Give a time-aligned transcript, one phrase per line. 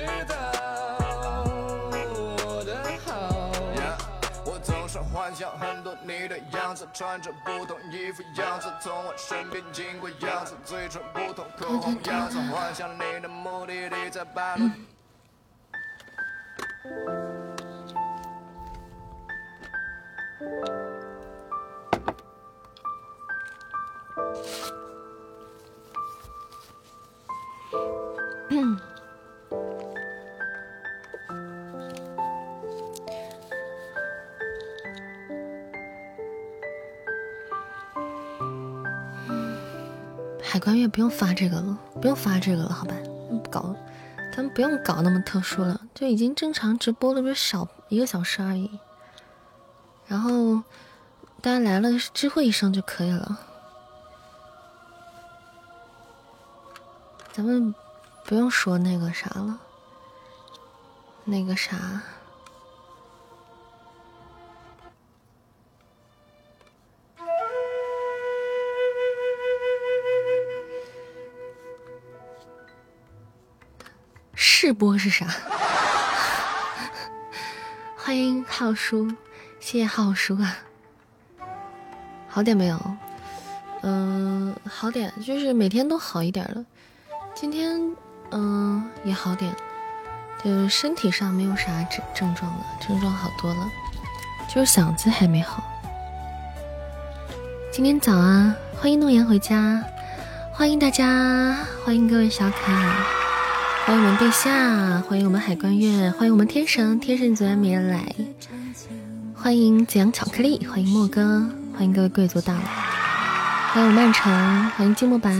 [0.00, 0.34] 知道
[1.44, 3.50] 我的好。
[4.46, 14.70] 我总是幻想很多你的样子，穿着不同衣服样子，从我身边经过样子，嘴唇不同口红样子，幻想你的目的地在半路。
[20.40, 20.79] 海
[40.80, 42.94] 也不用发这个了，不用发这个了，好吧？
[43.50, 43.74] 搞，
[44.34, 48.78] 咱们不用搞那么特殊了，就已经正常直播了，不是少一个小时而已。
[50.06, 50.62] 然后
[51.40, 53.38] 大家来了，知会一声就可以了。
[57.32, 57.74] 咱们
[58.24, 59.58] 不用说那个啥了，
[61.24, 62.02] 那个啥。
[74.70, 75.26] 试播是啥？
[77.98, 79.08] 欢迎浩叔，
[79.58, 80.58] 谢谢浩叔啊。
[82.28, 82.80] 好点没有？
[83.82, 86.64] 嗯，好点，就是每天都好一点了。
[87.34, 87.80] 今天
[88.30, 89.52] 嗯也好点，
[90.44, 93.68] 就是身体上没有啥症症状了，症状好多了，
[94.48, 95.64] 就是嗓子还没好。
[97.72, 99.82] 今天早啊，欢迎诺言回家，
[100.52, 103.19] 欢迎大家，欢迎各位小可爱。
[103.90, 108.14] 欢迎我们陛下，欢迎我们海关月，欢迎我们天神，天神昨天没来。
[109.34, 112.60] 欢迎紫阳巧克力，欢迎莫哥，欢迎各位贵族大佬，
[113.72, 114.32] 欢迎我曼城，
[114.76, 115.32] 欢迎寂寞白，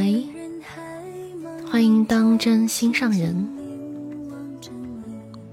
[1.71, 3.49] 欢迎当真心上人，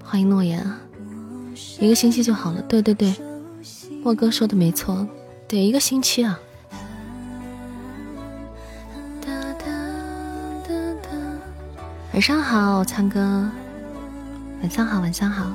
[0.04, 0.60] 欢迎诺言。
[0.60, 0.80] 啊，
[1.80, 3.14] 一个星期就好了，对对对，
[4.02, 5.08] 莫哥说的没错，
[5.48, 6.40] 对一个星期啊。
[12.18, 13.20] 晚上好，苍哥。
[14.64, 15.52] 晚上好，晚上好。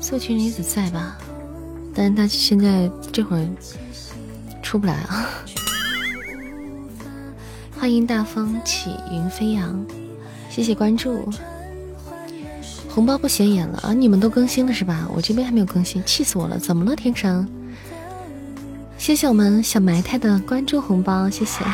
[0.00, 1.16] 素裙女子在吧？
[1.92, 3.44] 但是她现在这会儿
[4.62, 5.26] 出不来啊。
[7.76, 9.84] 欢迎大风起云飞扬，
[10.48, 11.28] 谢谢关注。
[12.88, 13.92] 红包不显眼了啊！
[13.92, 15.08] 你们都更新了是吧？
[15.12, 16.56] 我这边还没有更新，气死我了！
[16.56, 17.44] 怎么了，天成？
[18.96, 21.64] 谢谢我们小埋汰的关注红包，谢谢。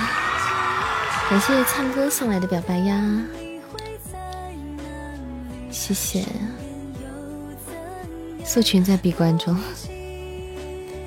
[1.33, 3.03] 感谢灿哥送来的表白呀，
[5.71, 6.27] 谢谢。
[8.45, 9.57] 素群在闭关中，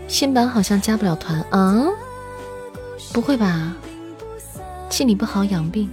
[0.07, 1.85] 新版好像加不了团啊？
[3.13, 3.75] 不会吧？
[4.89, 5.87] 气你不好养病，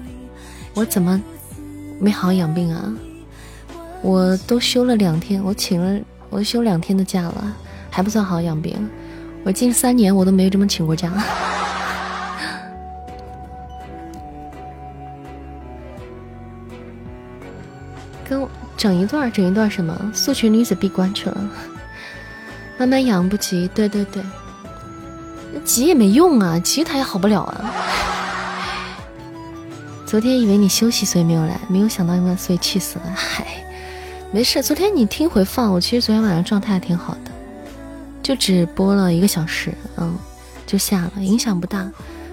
[0.73, 1.21] 我怎么
[2.01, 2.91] 没好养病啊？
[4.01, 7.55] 我都休了两天，我请了我休两天的假了，
[7.91, 8.89] 还不算好养病。
[9.45, 11.13] 我近三年我都没有这么请过假。
[18.83, 19.97] 整一段，整一段什么？
[20.13, 21.51] 素裙女子闭关去了，
[22.77, 23.71] 慢慢养不急。
[23.73, 24.21] 对对对，
[25.65, 27.71] 急也没用啊，急他也好不了啊。
[30.05, 33.05] 昨天以为你休息，所以没有来，没有想到你们，所以气死了。
[33.15, 33.47] 嗨，
[34.33, 34.61] 没事。
[34.61, 37.31] 昨天你听回放，我其实昨天晚上状态还挺好的，
[38.21, 40.13] 就只播了一个小时，嗯，
[40.67, 41.89] 就下了，影响不大，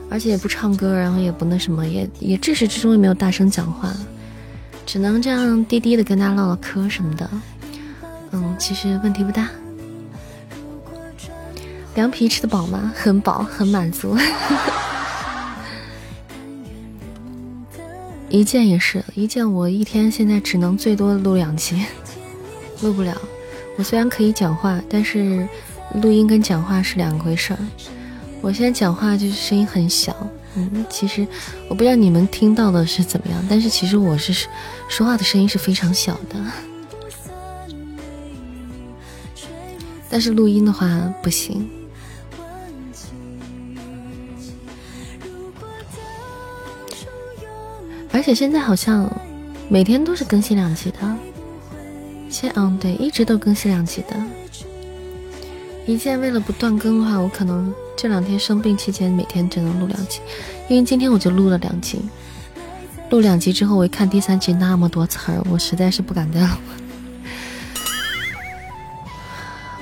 [0.09, 3.93] 而且也不唱歌，然后也不那什么，也也至始至终也没有大声讲话。
[4.91, 7.29] 只能这样低低的跟他唠唠嗑什么的，
[8.31, 9.47] 嗯，其实问题不大。
[11.93, 12.91] 凉皮吃的饱吗？
[12.95, 14.17] 很饱，很满足。
[18.29, 21.85] 一键也是一键，我一天现在只能最多录两期，
[22.81, 23.15] 录不了。
[23.77, 25.47] 我虽然可以讲话，但是
[26.01, 27.59] 录音跟讲话是两回事儿。
[28.41, 30.15] 我现在讲话就是声音很小。
[30.55, 31.25] 嗯，其实
[31.69, 34.47] 我不知道你们听到的是怎么样，但是其实我是
[34.87, 36.43] 说话的声音是非常小的，
[40.09, 40.87] 但是录音的话
[41.21, 41.69] 不行。
[48.11, 49.09] 而且现在好像
[49.69, 51.15] 每天都是更新两集的，
[52.27, 54.15] 现嗯对，一直都更新两集的。
[55.85, 57.73] 一键为了不断更的话，我可能。
[58.01, 60.21] 这两天生病期间，每天只能录两集，
[60.69, 61.99] 因为今天我就录了两集。
[63.09, 66.47] 录两集之后，我一看第三集那么多词儿，我实在是不敢再录，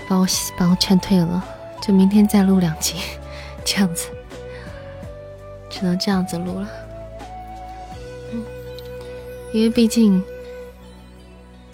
[0.07, 0.25] 把我
[0.57, 1.45] 把我劝退了。
[1.79, 2.95] 就明天再录两集，
[3.63, 4.07] 这样子，
[5.69, 6.67] 只能这样子录了。
[8.33, 8.43] 嗯
[9.53, 10.23] 因为毕竟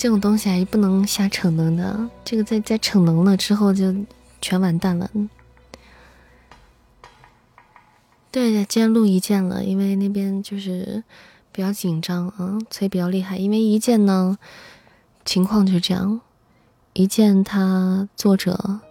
[0.03, 3.95] 这种东西还是不能瞎逞能的，这个在在逞能了之后就
[4.41, 5.09] 全完蛋了。
[8.29, 11.01] 对，今天录一件了，因为那边就是
[11.53, 13.37] 比较紧张啊，催比较厉害。
[13.37, 14.37] 因为一件呢，
[15.23, 16.19] 情况就是这样，
[16.91, 18.81] 一件他作者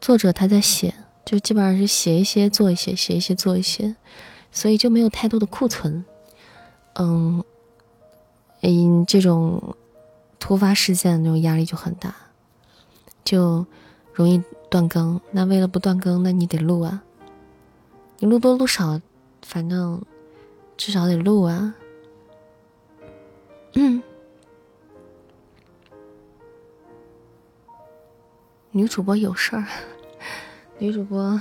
[0.00, 0.92] 作者他在写，
[1.24, 3.94] 就基本上是写一些做一些，写一些做一些，
[4.50, 6.04] 所以就没有太多的库存。
[6.94, 7.44] 嗯，
[8.66, 9.76] 嗯，这种
[10.38, 12.14] 突发事件的那种压力就很大，
[13.22, 13.66] 就
[14.14, 15.20] 容易断更。
[15.32, 17.02] 那为了不断更，那你得录啊。
[18.20, 18.98] 你录多录少，
[19.42, 20.02] 反正
[20.78, 21.74] 至少得录啊。
[23.74, 24.02] 嗯，
[28.70, 29.66] 女主播有事儿，
[30.78, 31.38] 女主播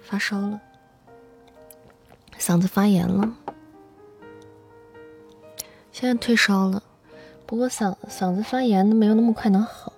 [0.00, 0.60] 发烧了，
[2.38, 3.34] 嗓子发炎了，
[6.00, 6.82] 现在退烧了，
[7.44, 9.92] 不过嗓嗓子发炎的没有那么快能好。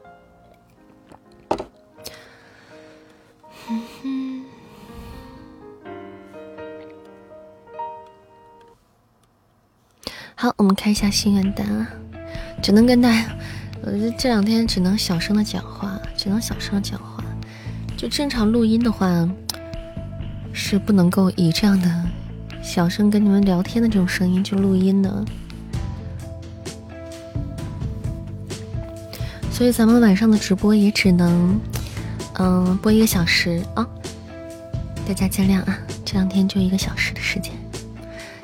[10.34, 11.88] 好，我们开一下心愿单啊！
[12.60, 13.28] 只能跟大家，
[13.84, 17.22] 呃，这两天只能小声的讲话，只能小声的讲话。
[17.96, 19.08] 就正常录音的话，
[20.52, 21.88] 是不能够以这样的
[22.60, 25.25] 小声跟你们聊天的这种声音去录音的。
[29.62, 31.60] 所以咱们晚上的直播也只能，
[32.40, 33.86] 嗯，播一个小时啊！
[35.06, 37.52] 大家见谅啊，这两天就一个小时的时间。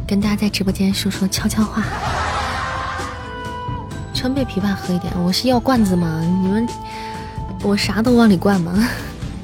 [0.06, 1.82] 跟大家在直播间说说悄悄话，
[4.14, 5.12] 川贝枇杷喝一点。
[5.20, 6.20] 我是药罐子吗？
[6.40, 6.68] 你们，
[7.64, 8.72] 我啥都往里灌吗？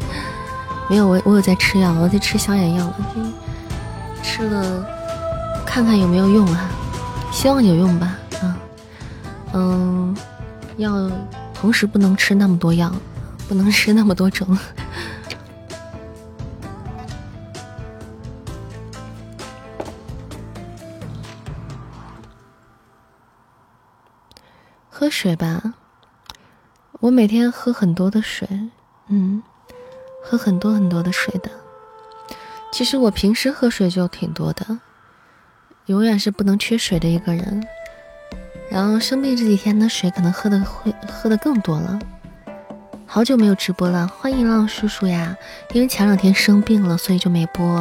[0.89, 2.95] 没有，我我有在吃药，我在吃消炎药，
[4.23, 4.87] 吃了
[5.67, 6.71] 看看有没有用啊？
[7.33, 8.17] 希望有用吧。
[8.43, 8.57] 啊，
[9.55, 10.17] 嗯，
[10.77, 11.11] 要
[11.55, 12.93] 同时不能吃那么多药，
[13.49, 14.57] 不能吃那么多种。
[24.91, 25.75] 喝水吧，
[27.01, 28.49] 我每天喝很多的水，
[29.09, 29.43] 嗯，
[30.23, 31.51] 喝很多很多的水的。
[32.73, 34.79] 其实我平时喝水就挺多的，
[35.87, 37.67] 永远是不能缺水的一个人。
[38.75, 41.97] 然后生病这几天的水可能喝的会喝的更多了。
[43.07, 45.37] 好久没有直播了，欢迎浪叔叔呀！
[45.73, 47.73] 因为前两天生病了，所以就没播。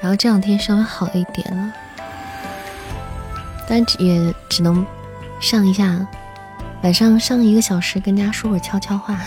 [0.00, 1.72] 然后这两天稍微好一点了，
[3.68, 4.84] 但也只能。
[5.40, 6.04] 上一下，
[6.82, 9.20] 晚上上一个小时，跟大家说会悄悄话，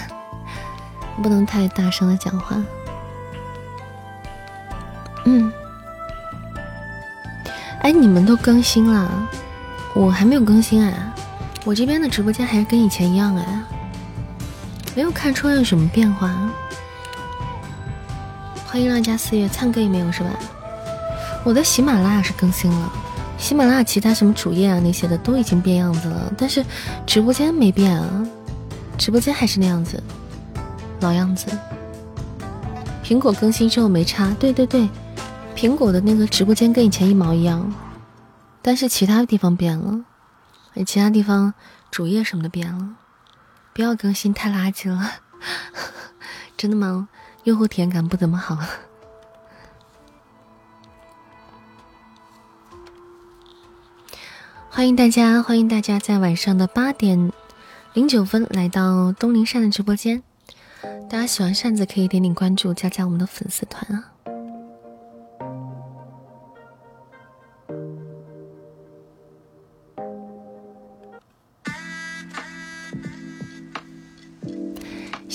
[1.21, 2.61] 不能太大声的讲话。
[5.25, 5.51] 嗯，
[7.81, 9.11] 哎，你们都更新了，
[9.97, 10.93] 我还没有更新啊。
[11.65, 13.63] 我这边的直播间还是跟以前一样哎，
[14.95, 16.31] 没有看出有什么变化。
[18.67, 20.29] 欢迎浪家四月，唱歌也没有是吧？
[21.43, 22.93] 我的喜马拉雅是更新了。
[23.39, 26.63] 喜马拉雅其他什么主页啊那些的都已经变样子了，但是
[27.07, 28.27] 直播间没变啊，
[28.99, 30.01] 直播间还是那样子，
[30.99, 31.47] 老样子。
[33.03, 34.87] 苹果更新之后没差，对对对，
[35.55, 37.73] 苹果的那个直播间跟以前一毛一样，
[38.67, 40.03] 但是其他地方变了，
[40.85, 41.53] 其他地方
[41.89, 42.97] 主页什么的变了，
[43.71, 45.09] 不要更新太垃圾了，
[46.57, 47.07] 真的吗？
[47.45, 48.57] 用户体验感不怎么好。
[54.69, 57.31] 欢迎大家，欢迎大家在晚上的八点
[57.93, 60.21] 零九分来到东林扇的直播间。
[61.09, 64.11] 大家喜欢扇子可以点点关注，加加我们的粉丝团啊！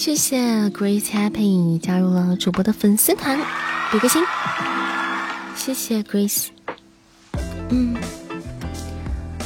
[0.05, 3.39] 谢谢 Grace Happy 加入了主播的粉丝团，
[3.93, 4.21] 比个心。
[5.55, 6.47] 谢谢 Grace，
[7.69, 7.95] 嗯。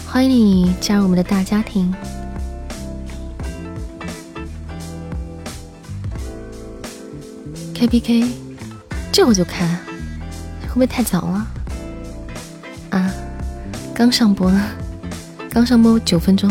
[0.07, 1.95] 欢迎你加入我们的大家庭。
[7.75, 8.31] K P K，
[9.13, 9.67] 这我就开，
[10.63, 11.47] 会不会太早了？
[12.93, 13.13] 啊，
[13.95, 14.51] 刚上播，
[15.51, 16.51] 刚上播九分钟，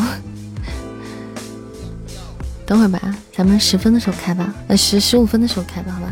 [2.66, 3.00] 等会儿吧，
[3.32, 6.12] 咱们十分的时候开吧，呃，十十五分的时候开吧，好吧？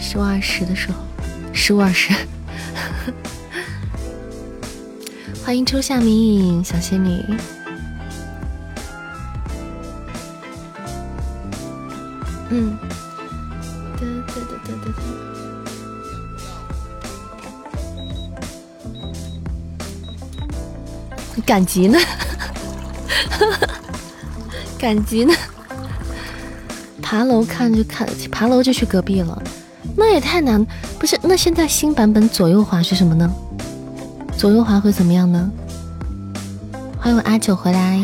[0.00, 0.94] 十五二十的时候，
[1.52, 2.10] 十五二十。
[5.44, 7.22] 欢迎初夏迷影小仙女。
[12.50, 12.76] 嗯，
[13.98, 14.94] 对对对对对对。
[21.46, 21.98] 赶集呢？
[24.78, 25.34] 赶集呢？
[27.02, 29.42] 爬楼看就看，爬楼就去隔壁了，
[29.96, 30.64] 那也太难。
[30.98, 33.28] 不是，那现在新版本左右滑是什么呢？
[34.36, 35.50] 左右滑会怎么样呢？
[36.96, 37.98] 欢迎阿九回来，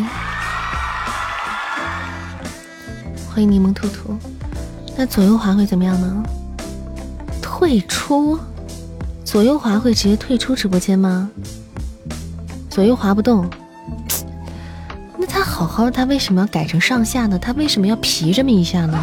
[3.33, 4.17] 欢迎柠檬兔兔。
[4.97, 6.23] 那左右滑会怎么样呢？
[7.41, 8.39] 退出？
[9.25, 11.31] 左右滑会直接退出直播间吗？
[12.71, 13.49] 左右滑不动？
[15.55, 17.39] 好好好，他为什么要改成上下呢？
[17.39, 18.99] 他为什么要皮这么一下呢？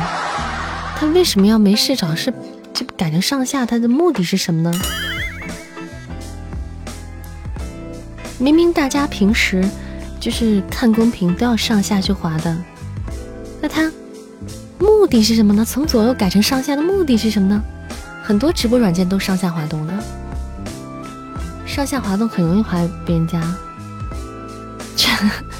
[0.97, 2.33] 他为什么要没事找事
[2.73, 3.65] 就改成上下？
[3.65, 4.73] 他的目的是什么呢？
[8.37, 9.63] 明明大家平时
[10.19, 12.57] 就是看公屏都要上下去滑的，
[13.61, 13.89] 那他
[14.77, 15.63] 目的是什么呢？
[15.63, 17.63] 从左右改成上下的目的是什么呢？
[18.21, 19.93] 很多直播软件都上下滑动的，
[21.65, 23.41] 上下滑动很容易滑别人家，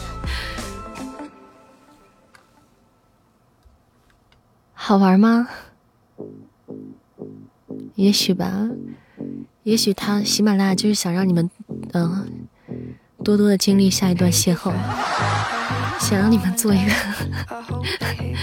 [4.92, 5.48] 好玩吗？
[7.96, 8.68] 也许吧，
[9.64, 11.50] 也许他喜马拉雅就是想让你们，
[11.94, 12.28] 嗯。
[13.24, 14.74] 多多的经历下一段邂逅，
[15.98, 16.92] 想让你们做一个，
[18.02, 18.36] 对，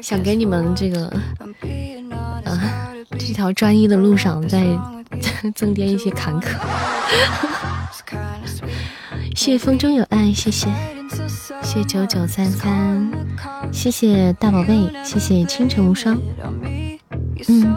[0.00, 1.06] 想给你们这个，
[2.44, 4.64] 啊，这条专一的路上再
[5.56, 6.54] 增添一些坎坷。
[9.34, 10.68] 谢谢风中有爱，谢谢，
[11.62, 13.10] 谢谢九九三三，
[13.74, 16.16] 谢谢大宝贝，谢谢清晨无双，
[17.48, 17.74] 嗯，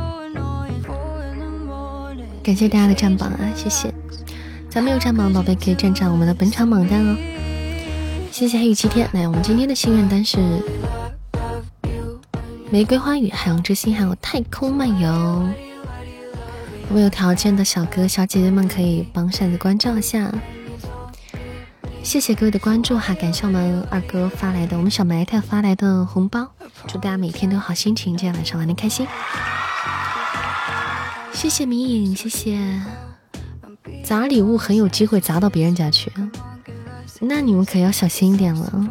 [2.43, 3.91] 感谢大家的占榜啊，谢谢。
[4.69, 7.17] 咱没有占榜的，宝贝可以占占我们的本场榜单哦。
[8.31, 10.37] 谢谢黑雨七天，来，我们今天的心愿单是
[12.69, 15.49] 玫瑰花语、海洋之心，还有太空漫游。
[16.87, 20.31] 如果有条件的小哥小姐姐们，可以帮扇子关照一下。
[22.07, 26.47] 谢谢各位的关注哈，感谢我们二哥发来的，我们小埋汰发来的红包。
[26.87, 29.05] 祝大家每天都有好心情，今天晚上玩的开心。
[31.33, 32.81] 谢谢迷影，谢谢。
[34.05, 36.09] 砸礼物很有机会砸到别人家去，
[37.19, 38.87] 那你们可要小心一点了。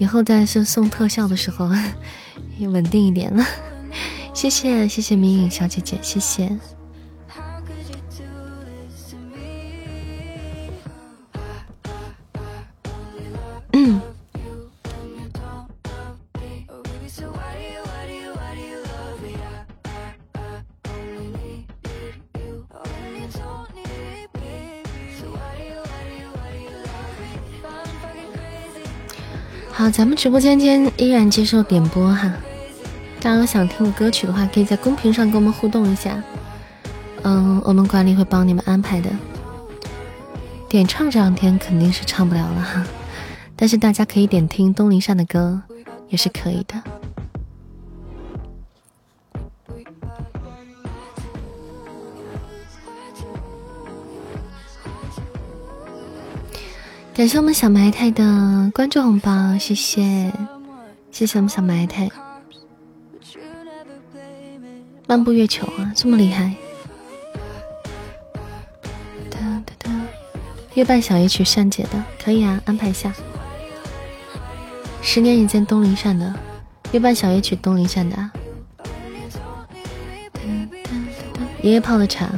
[0.00, 1.70] 以后再是送特效的时候，
[2.58, 3.46] 也稳定一点了。
[4.34, 6.58] 谢谢谢谢明影小姐姐，谢谢。
[29.90, 32.30] 咱们直播间今天依然接受点播哈，
[33.20, 36.22] 大家有想听的歌曲的话，可以在公屏上跟我们互动一下，
[37.22, 39.08] 嗯，我们管理会帮你们安排的。
[40.68, 42.86] 点唱这两天肯定是唱不了了哈，
[43.56, 45.60] 但是大家可以点听东林善的歌，
[46.08, 46.74] 也是可以的。
[57.18, 60.32] 感谢我们小埋汰的关注红包，谢谢，
[61.10, 62.08] 谢谢我们小埋汰。
[65.08, 66.54] 漫步月球啊，这么厉害！
[70.74, 73.12] 月半小夜曲善姐的可以啊，安排一下。
[75.02, 76.32] 十年一见东林善的
[76.92, 78.30] 月半小夜曲，东林善的。
[81.62, 82.30] 爷爷泡的茶。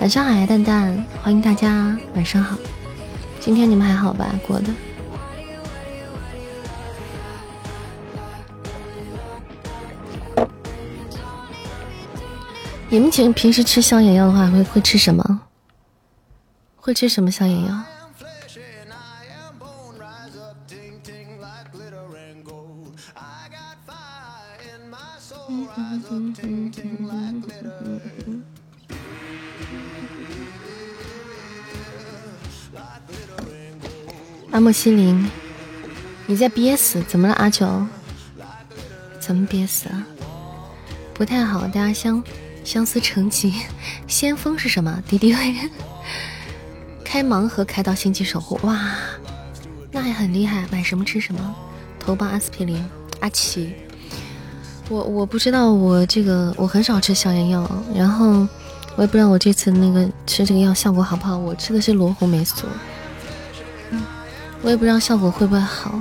[0.00, 2.58] 晚上好呀，蛋蛋，欢迎大家，晚上好。
[3.40, 4.28] 今天你们还好吧？
[4.46, 4.72] 过的？
[12.90, 15.40] 你们平平时吃消炎药的话，会会吃什么？
[16.76, 17.82] 会吃什么消炎药？
[34.58, 35.24] 阿莫西林，
[36.26, 37.00] 你在憋死？
[37.06, 37.86] 怎么了，阿九？
[39.20, 40.04] 怎么憋死了？
[41.14, 42.20] 不太好，大家相
[42.64, 43.54] 相思成疾。
[44.08, 45.00] 先锋是什么？
[45.06, 45.54] 敌敌畏。
[47.04, 48.96] 开盲盒开到星际守护，哇，
[49.92, 50.66] 那还很厉害。
[50.72, 51.54] 买什么吃什么？
[52.00, 52.84] 头孢阿司匹林。
[53.20, 53.72] 阿奇，
[54.88, 58.44] 我我不知道，我这个我很少吃消炎药，然后
[58.96, 61.38] 我也不知道我这次那个吃这个药效果好不好。
[61.38, 62.66] 我吃的是罗红霉素。
[64.62, 66.00] 我也不知道效果会不会好，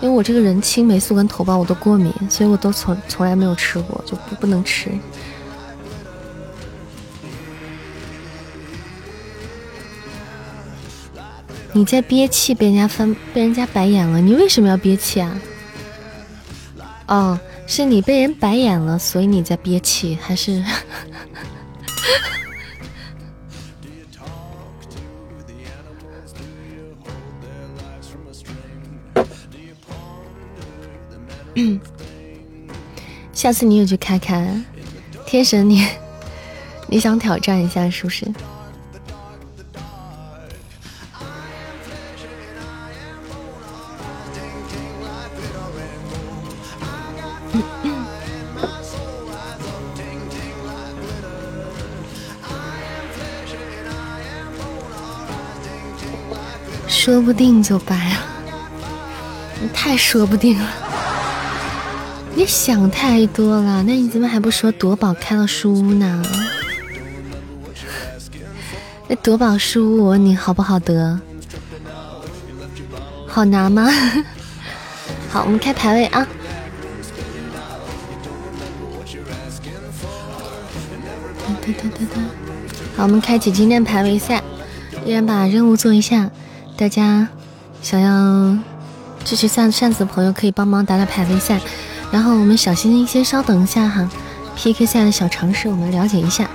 [0.00, 4.90] 因为我这个人青霉素跟头孢我都过敏，所以我都从从来没有吃过，就不不能吃。
[11.72, 14.20] 你在憋气，被人家翻，被人家白眼了。
[14.20, 15.40] 你为什么要憋气啊？
[17.08, 20.62] 哦，是你被人白眼了，所以你在憋气，还是？
[31.56, 31.80] 嗯
[33.32, 34.60] 下次你也去开开，
[35.26, 35.86] 天神你，
[36.88, 38.26] 你想挑战一下是不是？
[56.86, 58.24] 说不定就白了，
[59.60, 60.66] 你太说不定了，
[62.36, 63.82] 你想太多了。
[63.84, 66.22] 那你怎么还不说夺宝开了书屋呢？
[69.06, 71.20] 那夺宝书屋，我问你好不好得？
[73.26, 73.88] 好拿吗？
[75.30, 76.26] 好，我们开排位啊！
[81.46, 82.20] 哒哒哒哒，
[82.96, 84.42] 好，我们开启今天排位赛，
[85.04, 86.30] 依然把任务做一下。
[86.76, 87.28] 大家
[87.80, 88.58] 想要
[89.24, 91.60] 支持扇扇子的朋友，可以帮忙打打排位赛。
[92.14, 94.08] 然后我们小心心先稍等一下哈
[94.54, 96.48] ，PK 赛的小常识我们了解一下，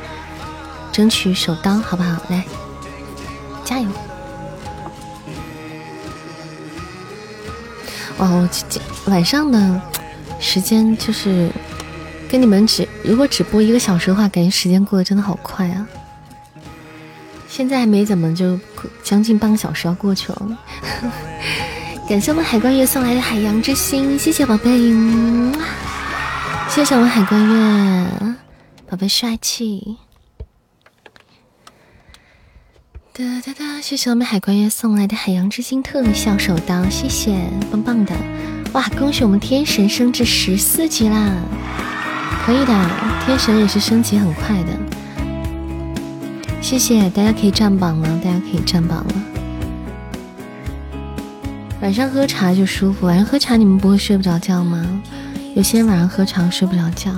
[0.89, 2.15] 争取首刀好不好？
[2.29, 2.45] 来，
[3.65, 3.89] 加油！
[8.19, 8.79] 哇，我这
[9.11, 9.81] 晚上的
[10.39, 11.51] 时间就是
[12.29, 15.85] 跟你们只如果只播一个小时的话，感觉时间过得真的好快啊！
[17.49, 18.57] 现在还没怎么就
[19.03, 20.57] 将近半个小时要过去了，
[22.09, 24.71] 感谢我们海关月送来的海洋之心，谢谢宝贝，
[26.67, 28.07] 谢谢我们海关月
[28.89, 29.95] 宝贝帅气，
[33.13, 38.15] 哒哒哒，谢谢我们海关月送来的海洋之心特效手刀，谢谢，棒棒的，
[38.73, 41.31] 哇，恭喜我们天神升至十四级啦，
[42.43, 42.89] 可以的，
[43.23, 44.73] 天神也是升级很快的。
[46.59, 49.13] 谢谢，大家可以占榜了，大家可以占榜了。
[51.81, 55.01] 晚上喝茶就舒服，晚上喝茶你们不会睡不着觉吗？
[55.55, 57.11] 有些人晚上喝茶睡不着觉。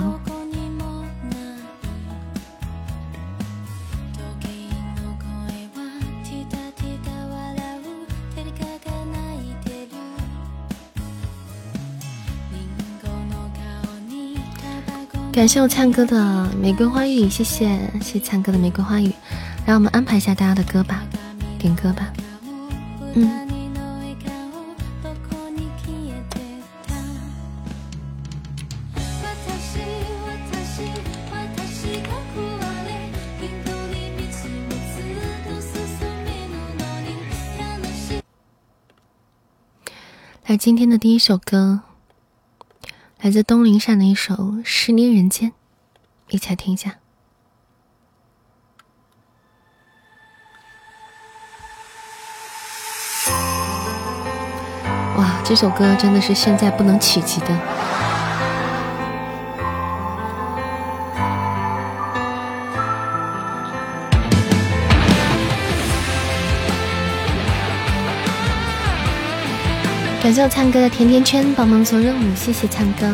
[15.32, 19.12] 感谢我灿哥的玫瑰花语，谢谢谢谢灿哥的玫瑰花语，
[19.66, 21.02] 让我们安排一下大家的歌吧，
[21.58, 22.12] 点歌吧，
[23.14, 23.51] 嗯。
[40.52, 41.80] 而，今天的第一首歌。
[43.22, 45.50] 来自东林善的一首《十年人间》，
[46.28, 46.98] 一起来听一下。
[55.16, 57.71] 哇，这首歌真的是现在不能企及的。
[70.22, 73.08] 感谢我灿哥的甜甜圈帮忙做任务，谢谢灿哥。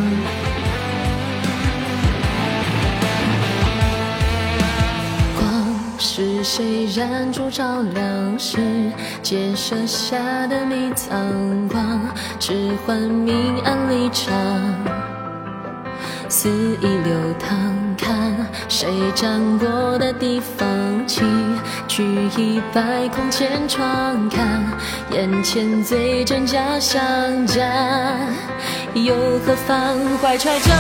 [5.39, 8.59] 光是谁燃烛照亮世
[9.23, 11.19] 界设下的迷藏
[11.69, 11.99] 光，
[12.39, 14.31] 置换明暗立场，
[16.29, 17.57] 肆意流淌。
[17.97, 18.38] 看
[18.69, 20.69] 谁站过的地方，
[21.07, 21.27] 请
[21.89, 22.05] 举
[22.37, 24.63] 一百空千窗看，
[25.11, 27.01] 眼前最真假相
[27.47, 27.65] 加，
[28.93, 30.19] 又何妨？
[30.21, 30.71] 怀揣着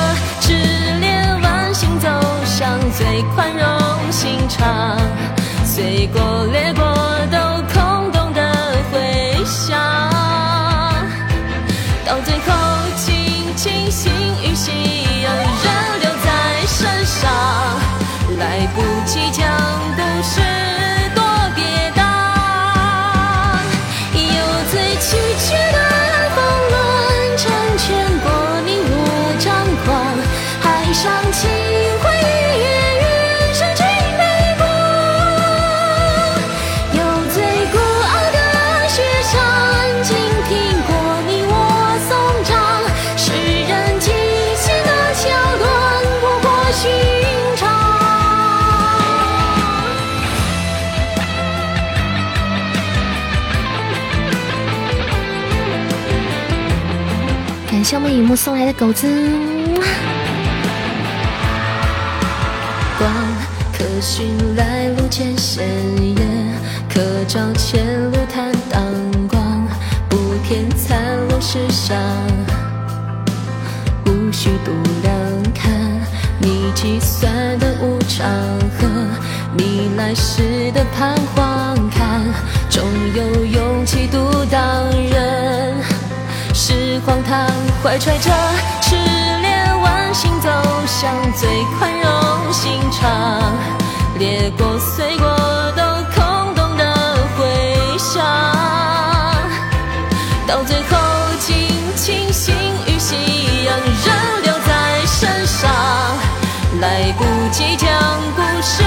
[0.43, 0.53] 炽
[1.01, 1.11] 烈，
[1.43, 2.09] 万心走
[2.45, 4.97] 向最宽容心肠，
[5.65, 6.85] 随过掠过
[7.33, 7.39] 都
[7.73, 8.53] 空洞的
[8.93, 9.79] 回响，
[12.05, 12.55] 到最后
[12.97, 14.13] 轻轻心
[14.45, 14.71] 与夕
[15.25, 15.68] 阳。
[18.39, 19.51] 来不及讲
[19.97, 20.41] 故事，
[21.13, 21.23] 多
[21.57, 21.65] 跌
[21.97, 22.01] 宕。
[24.15, 25.77] 有最崎岖的
[26.37, 26.37] 风
[26.71, 26.77] 轮，
[27.37, 27.87] 成全
[28.21, 28.27] 过
[28.65, 28.93] 你我
[29.41, 29.47] 张
[29.85, 29.87] 狂，
[30.61, 31.51] 海上清
[57.89, 59.09] 谢我们雨木送来的狗子。
[62.99, 63.11] 光
[63.73, 65.67] 可寻来路艰险
[66.05, 66.23] 也，
[66.87, 68.83] 可照前路坦荡
[69.31, 69.67] 光。
[70.07, 71.99] 不偏残落世上，
[74.05, 74.73] 无需度
[75.03, 75.15] 量
[75.55, 75.73] 看
[76.43, 78.29] 你计算的无常
[78.79, 78.87] 和
[79.57, 81.89] 你来时的彷徨。
[81.89, 82.23] 看，
[82.69, 85.75] 终有勇气独当人。
[87.05, 87.47] 荒唐，
[87.83, 88.31] 怀揣着
[88.83, 88.97] 炽
[89.41, 90.49] 烈万心，走
[90.87, 93.53] 向最宽容心肠，
[94.19, 95.27] 裂过碎过
[95.77, 95.83] 都
[96.15, 96.85] 空洞的
[97.37, 98.23] 回响，
[100.47, 100.99] 到最后
[101.39, 101.55] 尽
[101.97, 102.55] 清醒
[102.87, 103.17] 与夕
[103.65, 105.71] 阳仍留在身上，
[106.81, 107.89] 来不及讲
[108.35, 108.83] 故事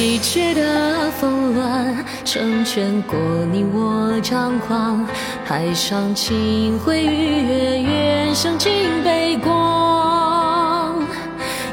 [0.00, 3.18] 最崎岖的峰峦，成全过
[3.52, 5.06] 你我张狂。
[5.44, 8.72] 海上清辉与月，远胜尽
[9.04, 11.04] 杯光。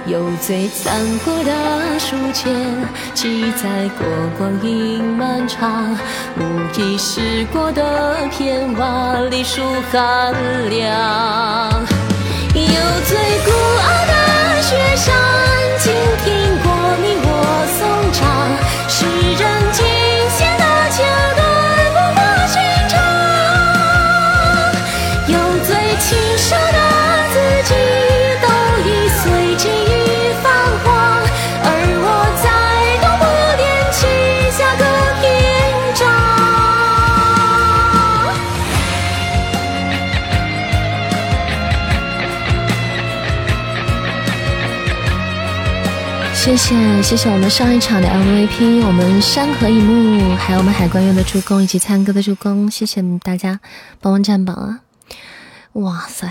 [0.07, 2.53] 有最残酷的书签，
[3.13, 4.05] 记载过
[4.37, 5.97] 光阴漫长。
[6.37, 6.43] 无
[6.77, 10.33] 意识过的片瓦里数寒
[10.69, 11.81] 凉。
[12.53, 12.61] 有
[13.05, 13.51] 最孤
[13.85, 15.15] 傲的雪山，
[46.57, 53.59] 谢谢谢谢我们上一场的 MVP，我们山河一幕，还有我们海关月的助攻以及灿哥的助攻，谢谢大家
[54.01, 54.79] 帮忙占榜啊！
[55.73, 56.27] 哇塞，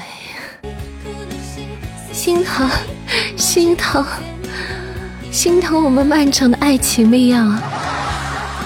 [2.12, 2.68] 心疼
[3.36, 4.04] 心疼
[5.30, 7.56] 心疼我们曼城的爱情密钥，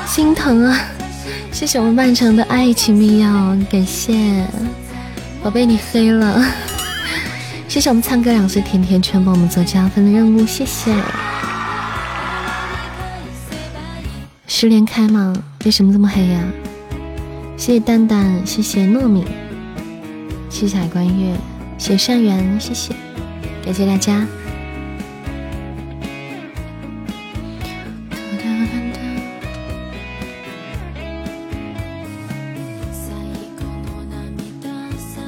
[0.07, 0.81] 心疼啊！
[1.53, 4.46] 谢谢我们曼城的爱情密钥，感谢
[5.42, 6.42] 宝贝你黑了，
[7.68, 10.96] 谢谢我们灿哥两岁甜甜圈帮我们做加分的任务，谢谢。
[14.61, 15.33] 十连开吗？
[15.64, 16.44] 为什么这么黑呀？
[17.57, 19.25] 谢谢蛋蛋，谢谢糯米，
[20.51, 21.35] 谢谢海关月，
[21.79, 22.94] 谢谢善缘，谢谢，
[23.64, 24.27] 感谢大家。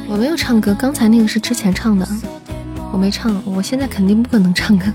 [0.06, 2.06] 我没有唱歌，刚才那个是之前唱的，
[2.92, 4.92] 我没唱，我现在肯定不可能唱歌。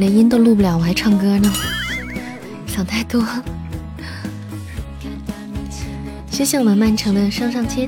[0.00, 1.52] 连音都录不了，我还唱歌呢，
[2.66, 3.22] 想太多。
[6.30, 7.86] 谢谢我们曼城的上上签，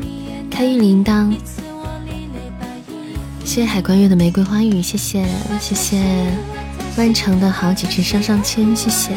[0.51, 1.35] 开运铃铛。
[3.45, 5.27] 谢谢海关月的玫瑰花语，谢谢
[5.59, 6.27] 谢谢
[6.99, 9.13] 曼城的好几只上上签，谢谢。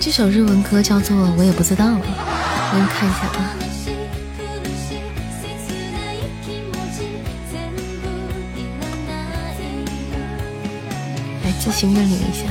[0.00, 2.00] 这首日文歌叫做我也不知道，我
[2.74, 3.61] 给你看一下啊。
[11.82, 12.44] 来自行认领一下。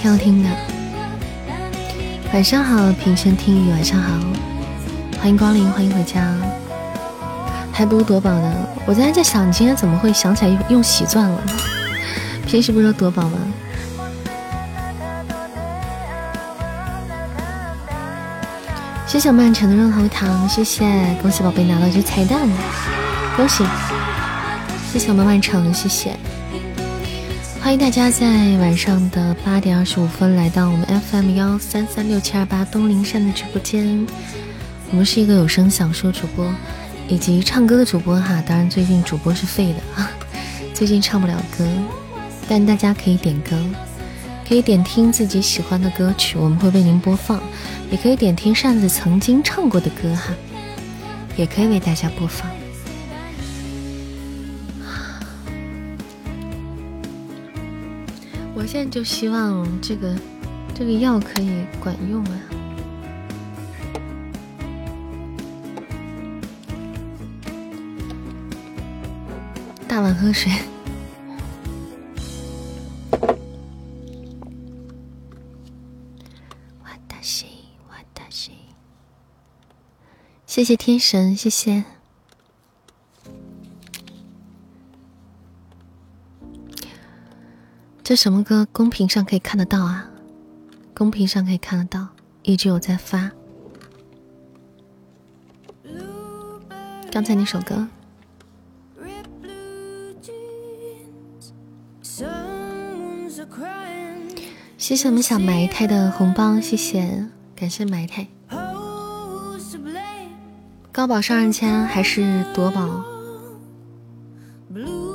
[0.00, 0.50] 挺好听的。
[2.34, 4.20] 晚上好，平生听雨，晚上好，
[5.18, 6.34] 欢迎光临，欢迎回家。
[7.72, 8.54] 还不如夺宝呢。
[8.86, 11.42] 我刚才在想，你今天怎么会想起来用喜钻了？
[12.46, 13.38] 平时不是说夺宝吗？
[19.18, 20.86] 谢谢曼城的润喉糖，谢谢，
[21.20, 22.48] 恭喜宝贝拿到这彩蛋，
[23.36, 23.64] 恭喜！
[24.92, 26.16] 谢谢我们曼城，谢谢。
[27.60, 34.06] 欢迎大家在晚上的八点二十五分来到我们 FM 幺三三六七二八东林山的直播间，
[34.92, 36.48] 我们是一个有声小说主播
[37.08, 38.40] 以及唱歌的主播哈。
[38.46, 40.06] 当然，最近主播是废的，
[40.72, 41.66] 最近唱不了歌，
[42.48, 43.56] 但大家可以点歌，
[44.48, 47.38] 可以点听自己喜欢的歌曲，我们会为您播放；
[47.90, 50.32] 也可以点听扇子曾经唱过的歌哈，
[51.36, 52.50] 也可以为大家播放。
[58.54, 60.16] 我现在就希望这个
[60.74, 62.40] 这个药可以管用啊！
[69.86, 70.50] 大碗喝水。
[80.58, 81.84] 谢谢天神，谢谢。
[88.02, 88.66] 这什么歌？
[88.72, 90.10] 公屏上可以看得到啊，
[90.92, 92.08] 公屏上可以看得到，
[92.42, 93.30] 一直有在发。
[97.12, 97.86] 刚才那首歌。
[104.76, 108.26] 谢谢我们小埋汰的红包，谢谢，感谢埋汰。
[110.90, 113.04] 高宝上二千还是夺宝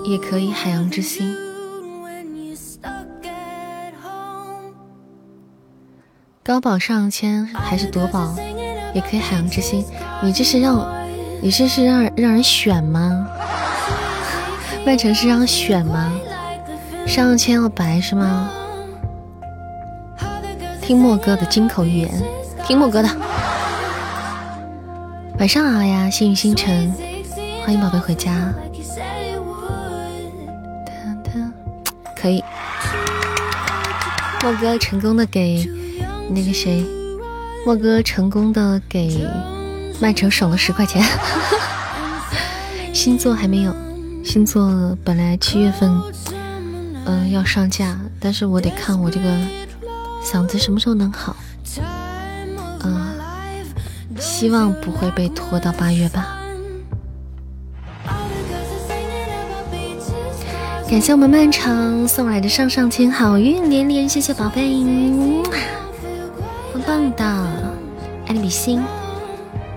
[0.06, 1.36] 也可以，海洋之心。
[6.44, 8.36] 高宝上签还是夺宝，
[8.94, 9.84] 也可以海洋之心。
[10.22, 10.86] 你这是让，
[11.42, 13.28] 你这是让让人选吗？
[14.86, 16.14] 万城是让选吗？
[17.06, 18.50] 上签要白是吗？
[20.82, 22.24] 听莫哥的金口玉言，
[22.66, 23.10] 听莫哥的。
[25.44, 26.90] 晚上好呀，幸运星辰，
[27.66, 28.54] 欢迎宝贝回家。
[32.16, 32.42] 可以，
[34.42, 35.70] 莫哥成功的给。
[36.30, 36.86] 那个谁，
[37.66, 39.28] 莫哥成功的给
[40.00, 41.04] 曼城省了十块钱。
[42.96, 43.76] 星座还没有，
[44.24, 45.94] 星座本来七月份，
[47.04, 49.30] 嗯要上架，但是我得看我这个
[50.24, 51.36] 嗓子什么时候能好。
[54.44, 56.38] 希望不会被拖到八月吧。
[60.90, 64.84] 感谢我们漫长送来的上上签好运连连，谢谢宝贝。
[66.86, 67.24] 棒的，
[68.28, 68.84] 爱你比心，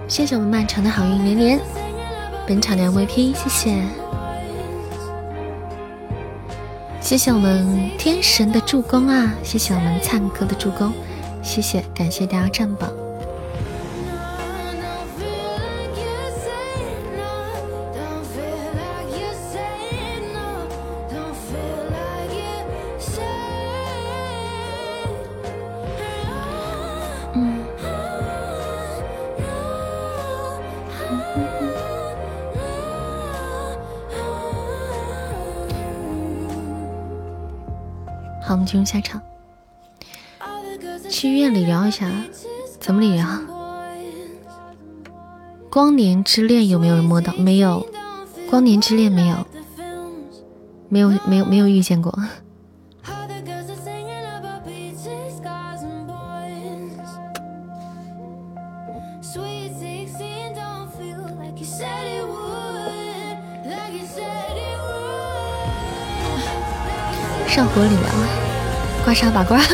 [0.09, 1.61] 谢谢我们漫长的好运连连，
[2.45, 3.83] 本场的 MVP，谢谢，
[7.01, 10.93] 谢谢我们天神的助攻啊，谢谢我们灿哥的助攻，
[11.41, 13.06] 谢谢，感谢大家占榜。
[38.77, 39.23] 进入下场，
[41.09, 42.11] 去医院里聊一下，
[42.79, 43.27] 怎么理疗？
[45.71, 47.33] 光年之恋有没有人摸到？
[47.35, 47.87] 没有，
[48.51, 49.37] 光年之恋没有，
[50.91, 52.13] 没有，没有，没有遇见过。
[67.49, 68.46] 上火理疗。
[69.07, 69.65] 刮痧拔罐，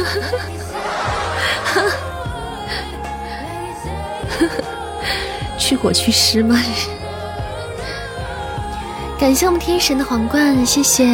[5.58, 6.62] 去火去湿吗？
[9.18, 11.08] 感谢我们天神的皇冠，谢谢，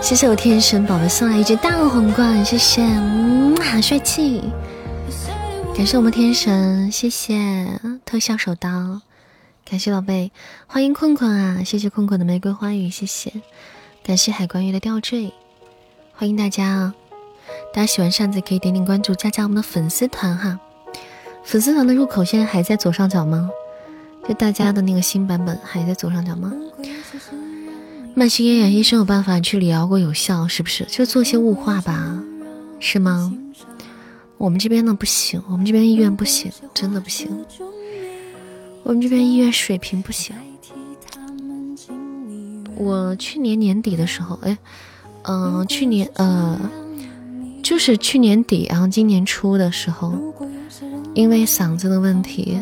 [0.00, 4.50] 谢谢我天神宝贝送来一只大皇冠，谢谢，嗯，帅气。
[5.76, 7.68] 感谢我们天神，谢谢
[8.06, 9.02] 特效手刀，
[9.68, 10.32] 感谢宝贝，
[10.66, 13.30] 欢迎困困啊，谢谢困困的玫瑰花语，谢谢，
[14.02, 15.30] 感谢海关鱼的吊坠，
[16.16, 16.94] 欢迎大家啊。
[17.72, 20.58] 大家喜欢扇子可以点点关注，加加我们的粉丝团哈。
[21.44, 23.48] 粉丝团的入口现在还在左上角吗？
[24.28, 26.52] 就大家的那个新版本还在左上角吗？
[28.14, 30.84] 慢性咽炎医生有办法去理疗过有效是不是？
[30.84, 32.22] 就做些雾化吧，
[32.80, 33.32] 是吗？
[34.36, 37.28] 我们这边呢不行，我们这边医院不行，真的不行。
[38.82, 40.34] 我们这边医院水平不行。
[42.76, 44.58] 我去年年底的时候，哎，
[45.22, 46.58] 嗯，去年呃。
[47.68, 50.10] 就是去年底，然后今年初的时候，
[51.12, 52.58] 因为嗓子的问题，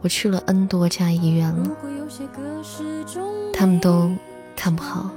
[0.00, 1.68] 我去了 N 多家医院了，
[3.52, 4.08] 他们都
[4.54, 5.10] 看不好。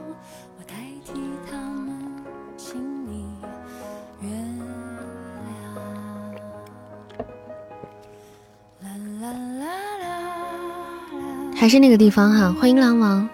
[11.56, 13.30] 还是那个地方哈，欢迎狼王，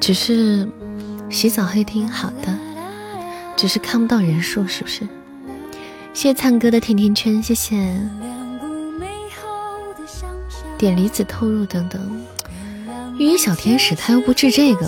[0.00, 0.68] 只是
[1.30, 2.58] 洗澡黑厅，好的，
[3.56, 5.06] 只是看不到人数，是不是？
[6.12, 7.76] 谢谢灿哥的甜甜圈，谢谢。
[10.76, 12.00] 点离子透入等等，
[13.18, 14.86] 因为小天使他又不治这个，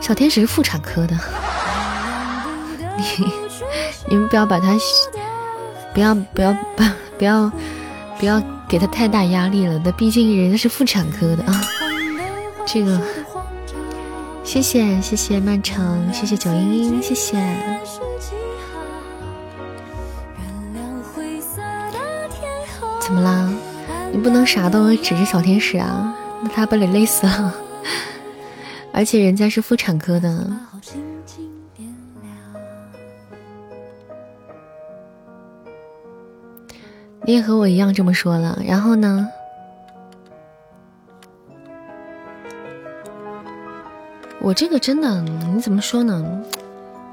[0.00, 1.16] 小天使是妇产科的，
[2.98, 3.04] 你
[4.08, 4.76] 你们不要把他，
[5.94, 6.82] 不要不要不
[7.16, 7.52] 不要
[8.18, 11.64] 不要给他太大压力了，那毕竟人家是妇产科的啊。
[12.66, 13.00] 这个，
[14.42, 17.38] 谢谢谢谢曼城，谢谢九英英，谢谢。
[23.10, 23.52] 怎么啦？
[24.12, 27.52] 你不能啥都指着小天使啊，那他不得累死了？
[28.92, 30.48] 而且人家是妇产科的。
[37.24, 39.28] 你也和我一样这么说了，然后呢？
[44.40, 45.20] 我这个真的，
[45.52, 46.24] 你怎么说呢？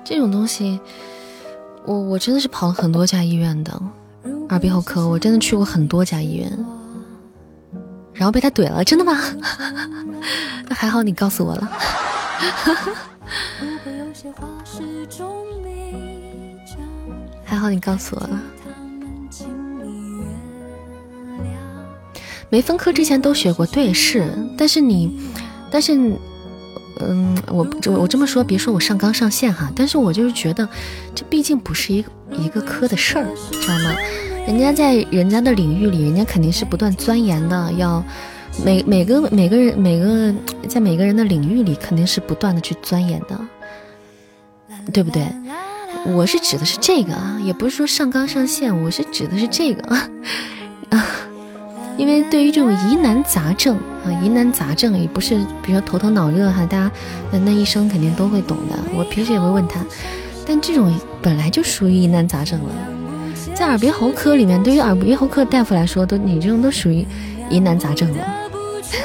[0.04, 0.80] 这种东西，
[1.86, 3.82] 我我真的是跑了很多家医院的。
[4.50, 6.66] 耳鼻喉科，我真的去过很多家医院，
[8.14, 9.20] 然后被他怼了，真的吗？
[10.68, 11.70] 那还好你告诉我了。
[17.44, 18.42] 还好你告诉我了。
[22.50, 24.26] 没分科之前都学过，对，是，
[24.58, 25.20] 但是你，
[25.70, 26.14] 但是。
[27.00, 30.68] 嗯，我我我这么说，别说我上纲上线哈，但是我就是觉得，
[31.14, 33.96] 这毕竟不是一个一个科的事儿，知道吗？
[34.48, 38.02] 人家在人家的领域里，人家肯定是不断钻研的，要
[38.64, 40.34] 每每个每个人每个
[40.70, 43.38] 在每个人的领域里，肯定是不断的去钻研的，
[44.94, 45.28] 对不对？
[46.06, 50.10] 我是指的是这个啊，也不是说上纲上线，我是指的是这个啊。
[51.98, 56.92] 因为对于这种疑难杂症啊，疑难杂症也不是，比如说头疼脑热哈，大家
[57.32, 58.80] 那那医生肯定都会懂的。
[58.96, 59.84] 我平时也会问他，
[60.46, 62.70] 但这种本来就属于疑难杂症了。
[63.58, 67.04] 在耳鼻喉科里面，对于耳鼻喉科大夫来说，都你这种都属于
[67.50, 68.24] 疑难杂症了，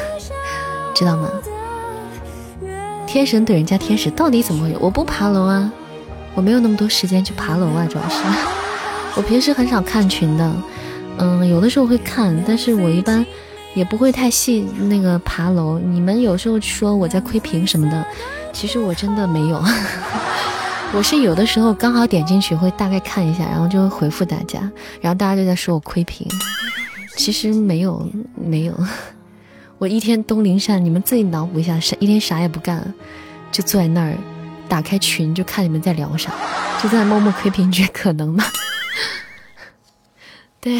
[0.94, 1.26] 知道吗？
[3.06, 4.76] 天神怼人家天使到底怎么回事？
[4.78, 5.72] 我不爬楼啊，
[6.34, 8.22] 我没有那么多时间去爬楼啊，主要是
[9.16, 10.52] 我平时很少看群的。
[11.16, 13.24] 嗯，有的时候会看，但是我一般
[13.72, 15.78] 也不会太细那个爬楼。
[15.78, 18.04] 你们有时候说我在窥屏什么的，
[18.52, 19.64] 其实我真的没有。
[20.94, 24.60] 我是有的时候刚好点进去会大概看一下，然后就会回复大家，
[25.00, 26.28] 然后大家就在说我窥屏，
[27.16, 28.78] 其实没有没有。
[29.78, 32.94] 我一天东林善，你们自己脑补一下，啥一天啥也不干，
[33.50, 34.14] 就坐在那儿
[34.68, 36.30] 打开群就看你们在聊啥，
[36.82, 38.44] 就在默默窥屏，觉得可能吗？
[40.60, 40.78] 对，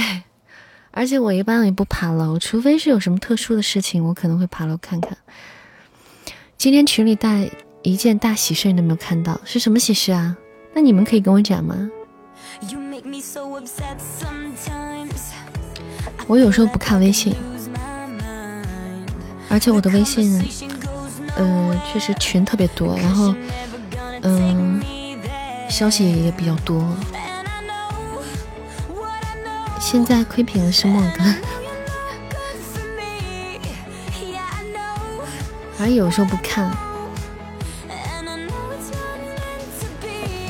[0.91, 5.17] 而且我一般也不爬楼，除非是有什么特殊的事情，我可能会爬楼看看。
[6.59, 7.51] 今天群里带
[7.83, 9.41] 一件大喜事，你都没有看到？
[9.45, 10.37] 是什么喜事啊？
[10.73, 11.91] 那你们可以跟我讲吗？
[16.29, 17.35] 我有时候不看微信，
[19.49, 20.41] 而且我的微信，
[21.37, 23.35] 嗯，确实群特别多，然后，
[24.23, 24.81] 嗯，
[25.69, 26.89] 消息也比较多。
[29.81, 31.25] 现在窥屏的是莫哥，
[35.77, 36.71] 反正 有时候不看，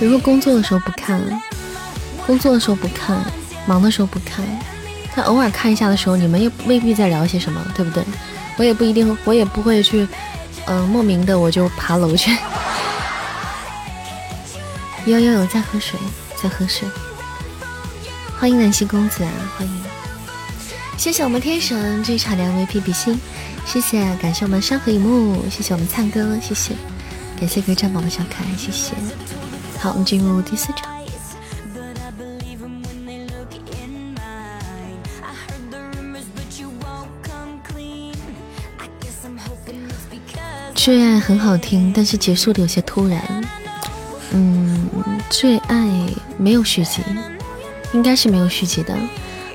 [0.03, 1.23] 比如说工作的时候不看，
[2.27, 3.25] 工作的时候不看，
[3.67, 4.45] 忙的时候不看，
[5.15, 8.03] 但偶尔看一下的时候，你们也未必在聊些什么，对不对？
[8.57, 10.09] 我也不一定，我也不会去，
[10.67, 12.37] 嗯，莫名的我就爬楼去。
[15.05, 15.97] 有有有，在喝水，
[16.43, 16.89] 在喝水。
[18.41, 19.31] 欢迎南溪公子啊！
[19.57, 19.83] 欢迎，
[20.99, 23.21] 谢谢我们天神这一场的 MVP 比心，
[23.65, 26.75] 谢谢，感谢我们山河一幕，谢谢我们灿哥，谢谢，
[27.39, 28.95] 感谢各位战宝的小可爱，谢谢。
[29.83, 30.89] 好，我们进入第四场。
[40.73, 43.21] 最爱很好听，但是结束的有些突然。
[44.31, 44.89] 嗯，
[45.29, 45.85] 最爱
[46.39, 47.03] 没有续集。
[47.93, 48.97] 应该是没有续集的。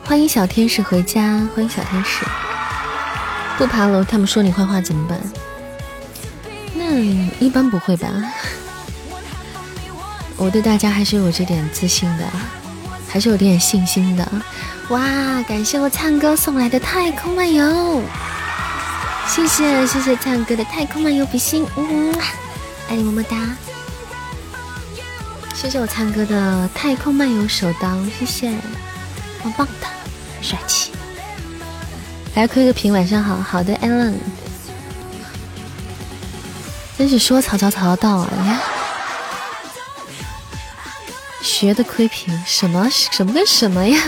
[0.03, 2.25] 欢迎小天使回家，欢迎小天使。
[3.57, 5.17] 不爬楼，他们说你坏话怎么办？
[6.73, 6.99] 那
[7.39, 8.09] 一般不会吧？
[10.38, 12.23] 我对大家还是有这点自信的，
[13.09, 14.31] 还是有点信心的。
[14.89, 15.01] 哇，
[15.47, 18.01] 感谢我灿哥送来的太空漫游，
[19.27, 22.13] 谢谢谢谢灿哥的太空漫游比心，嗯，
[22.88, 23.35] 爱你么么哒。
[25.55, 28.53] 谢谢我灿哥的太空漫游手刀，谢谢，
[29.43, 29.88] 棒棒的，
[30.41, 30.91] 帅气。
[32.35, 34.13] 来，窥个屏，晚上好，好的，Allen，
[36.95, 38.61] 真是说曹操曹操到啊！
[41.60, 43.99] 你看，学的窥屏，什么什么跟什么呀？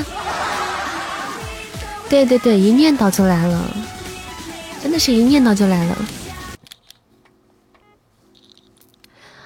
[2.08, 3.76] 对对对，一念叨就来了，
[4.84, 5.98] 真的是一念叨就来了。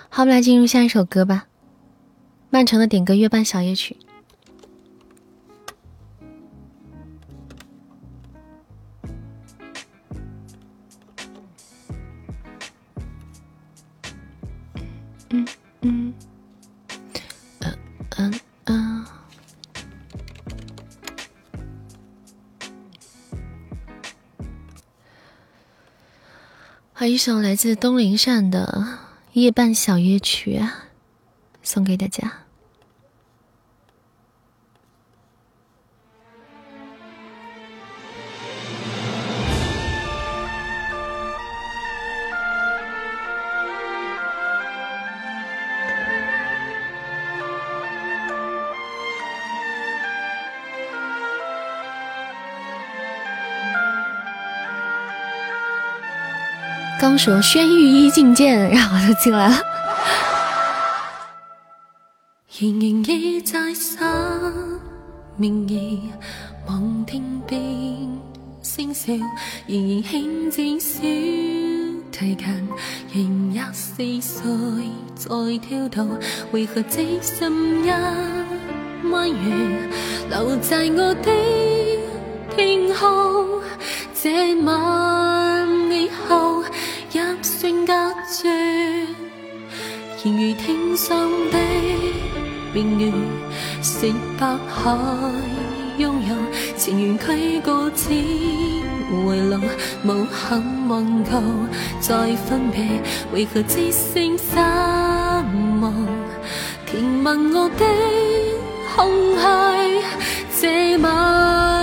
[0.10, 1.46] 好，我们来进入下一首歌吧，
[2.50, 3.98] 曼城的点歌月半小夜曲。
[15.30, 15.48] 嗯
[15.82, 16.14] 嗯
[27.04, 28.86] 把，一首来自东林善的
[29.34, 30.86] 《夜半小夜曲》啊，
[31.62, 32.43] 送给大家。
[57.00, 59.56] 刚说轩玉一进见，然后就进来了。
[62.58, 63.98] 仍然记在失
[65.36, 66.00] 明夜
[66.68, 67.60] 望天边
[68.62, 69.12] 星笑，
[69.68, 71.02] 仍然轻自小
[72.12, 72.70] 提琴，
[73.12, 74.44] 仍廿四岁
[75.16, 75.30] 在
[75.60, 76.18] 跳动，
[76.52, 77.90] 为何只剩一
[79.12, 79.90] 弯月
[80.30, 81.32] 留在我的
[82.56, 83.62] 天空？
[84.14, 85.43] 这晚。
[87.14, 87.94] 一声隔
[88.28, 91.60] 绝，然如天上的
[92.74, 93.14] 明月，
[93.84, 94.98] 是白海
[96.00, 96.36] 拥有，
[96.76, 98.10] 情缘溪过只
[99.28, 99.60] 回路，
[100.04, 101.40] 无幸问够
[102.00, 102.84] 再分别，
[103.32, 104.56] 为何只剩失
[105.80, 105.94] 望？
[106.88, 107.86] 填问我的
[108.96, 109.08] 空
[109.38, 109.44] 虚，
[110.60, 111.83] 这晚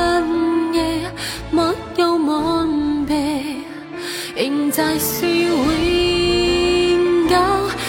[4.71, 5.67] 再是永
[7.29, 7.37] 久，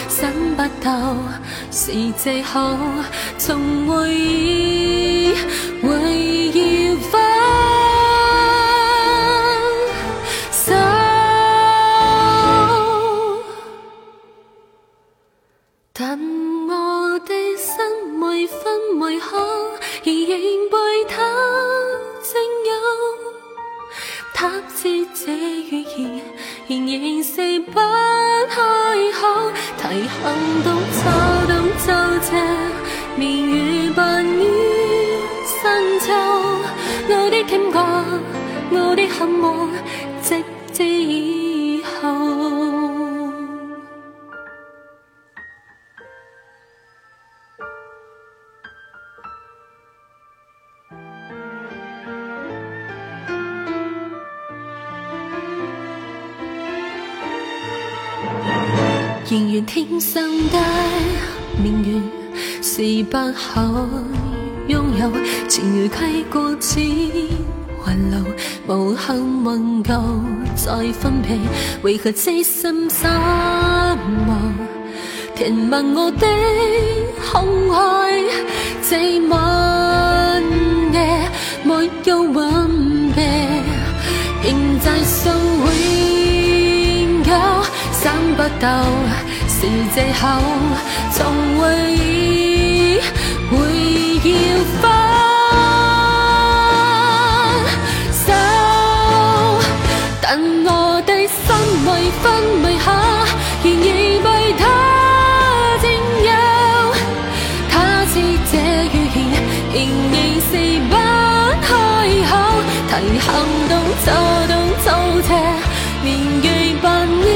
[0.08, 1.14] 想不到
[1.70, 2.76] 是借口，
[3.38, 5.21] 从回忆
[30.00, 31.00] 行动走
[31.48, 31.52] 动
[31.84, 31.88] 就
[32.28, 32.30] 这
[33.16, 34.40] 明月伴于
[35.46, 36.12] 深秋，
[37.08, 37.82] 我的牵挂，
[38.70, 39.68] 我的渴望，
[59.32, 60.58] 仍然天生的
[61.56, 61.98] 明月，
[62.60, 63.62] 是不可
[64.68, 65.10] 拥有，
[65.48, 68.26] 情如溪过此云路，
[68.66, 69.94] 无幸问够
[70.54, 71.38] 再分别，
[71.80, 74.54] 为何痴心失望？
[75.34, 76.26] 填问我的
[77.32, 78.30] 空虚，
[78.90, 80.42] 这晚
[80.92, 81.30] 夜
[81.64, 83.24] 没有吻别，
[84.42, 87.32] 仍在想永久。
[88.02, 88.84] 想不到
[89.62, 90.26] 是借口，
[91.12, 91.22] 从
[91.56, 91.62] 回
[91.94, 92.98] 忆
[93.48, 93.54] 会
[94.24, 94.28] 要
[94.82, 94.84] 分
[98.12, 98.26] 手，
[100.20, 100.26] 但
[100.64, 100.68] 我
[101.06, 101.46] 的心
[101.86, 101.88] 为
[102.20, 102.24] 分
[102.64, 102.86] 为合，
[103.62, 103.88] 仍然
[104.24, 104.26] 被
[104.58, 104.60] 他
[105.80, 105.84] 占
[106.26, 106.28] 有。
[107.70, 107.72] 他
[108.06, 108.12] 知
[108.50, 108.52] 这
[108.90, 109.18] 语言
[109.72, 109.78] 仍
[110.10, 110.18] 然
[110.50, 110.50] 是
[110.90, 110.92] 不
[111.62, 111.70] 开
[112.26, 112.30] 口，
[112.88, 112.90] 提
[113.20, 113.30] 行
[113.68, 113.72] 动
[114.04, 114.10] 走
[114.48, 114.50] 动
[114.84, 114.86] 走
[115.22, 115.30] 斜，
[116.02, 116.10] 年
[116.42, 116.46] 月
[116.82, 117.30] 扮演。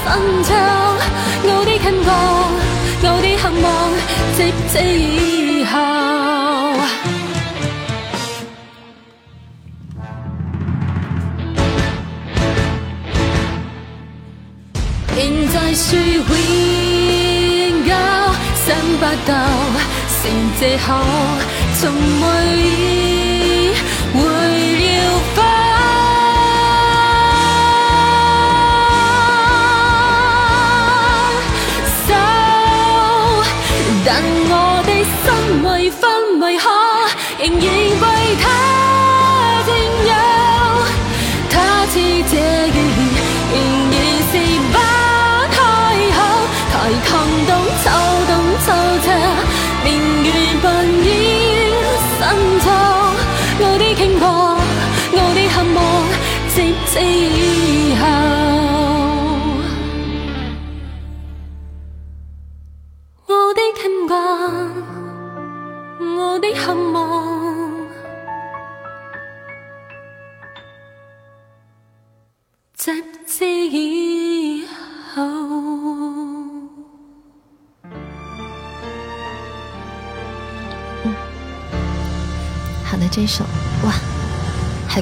[0.00, 0.06] 深
[0.42, 0.50] 秋，
[1.90, 2.12] 近望，
[3.00, 3.66] 我的渴望，
[4.36, 5.72] 直至以后，
[15.16, 15.18] 仍
[15.48, 16.30] 在说永
[17.86, 17.90] 久，
[18.66, 18.68] 想
[18.98, 19.32] 不到
[20.10, 20.20] 是
[20.60, 20.86] 借口，
[21.80, 21.82] 从
[22.20, 22.28] 回
[47.84, 48.07] 草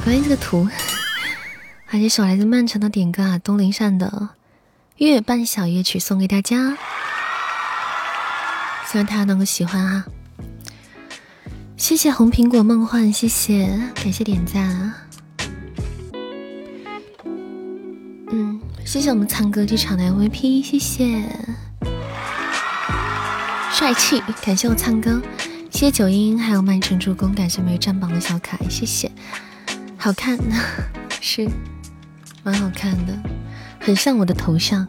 [0.07, 0.69] 关于这个图，
[1.85, 4.07] 好，这首来自曼城的点歌啊，东林善的
[5.05, 6.79] 《月半小夜曲》送给大家，
[8.87, 10.05] 希望大家能够喜欢啊。
[11.77, 14.93] 谢谢红苹果梦幻，谢谢，感谢点赞。
[18.31, 21.25] 嗯，谢谢我们苍歌剧场的 MVP，谢谢，
[23.73, 25.21] 帅气，感谢我苍哥。
[25.73, 29.11] 谢谢九音，还有曼城助攻，感谢没有占榜的小可爱，谢谢，
[30.07, 30.39] 好看，
[31.21, 31.51] 是，
[32.45, 33.13] 蛮好看的，
[33.81, 34.87] 很像我的头像。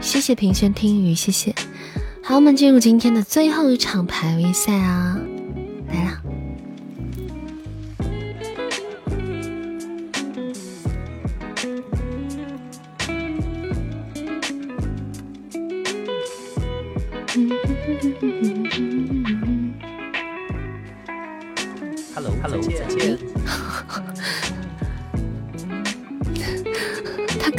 [0.00, 1.54] 谢谢平轩听雨，谢谢。
[2.20, 5.16] 好，我们进入今天的最后一场排位赛啊，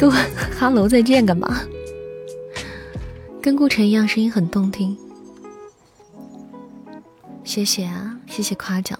[0.00, 0.12] 给我
[0.58, 1.60] 哈喽再见干嘛？
[3.42, 4.96] 跟顾城一样，声音很动听。
[7.44, 8.98] 谢谢啊，谢谢夸奖。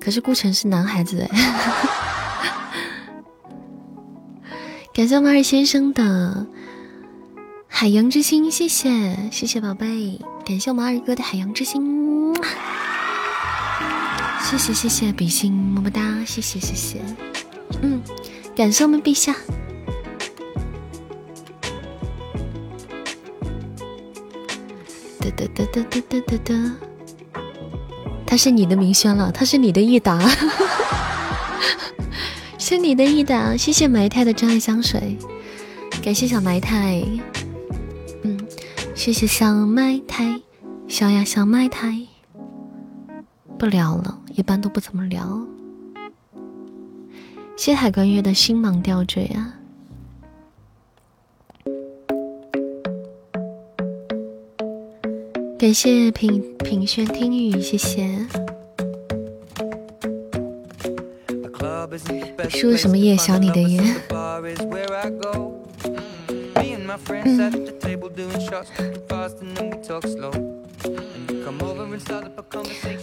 [0.00, 1.30] 可是顾城是男孩子哎。
[4.92, 6.44] 感谢我们二先生的
[7.68, 10.20] 海洋之心，谢谢谢谢宝贝。
[10.44, 12.34] 感谢我们二哥的海洋之心，
[14.42, 17.00] 谢谢谢谢比心么么哒，谢谢谢谢。
[17.82, 18.02] 嗯，
[18.56, 19.36] 感谢我们陛下。
[25.46, 26.76] 哒哒哒哒哒哒哒，
[28.26, 30.20] 他是你的明轩了，他是你的益达，
[32.58, 33.56] 是你的益达。
[33.56, 35.16] 谢谢埋汰的真爱香水，
[36.02, 37.02] 感谢小埋汰，
[38.22, 38.38] 嗯，
[38.94, 40.40] 谢谢小埋汰，
[40.88, 42.06] 小呀小埋汰，
[43.58, 45.40] 不聊了，一般都不怎么聊。
[47.56, 49.59] 谢海关月的星芒吊坠啊。
[55.60, 58.08] 感谢品品轩听雨，谢谢。
[62.48, 63.14] 输什么夜？
[63.14, 63.78] 想你的夜。
[67.26, 67.52] 嗯。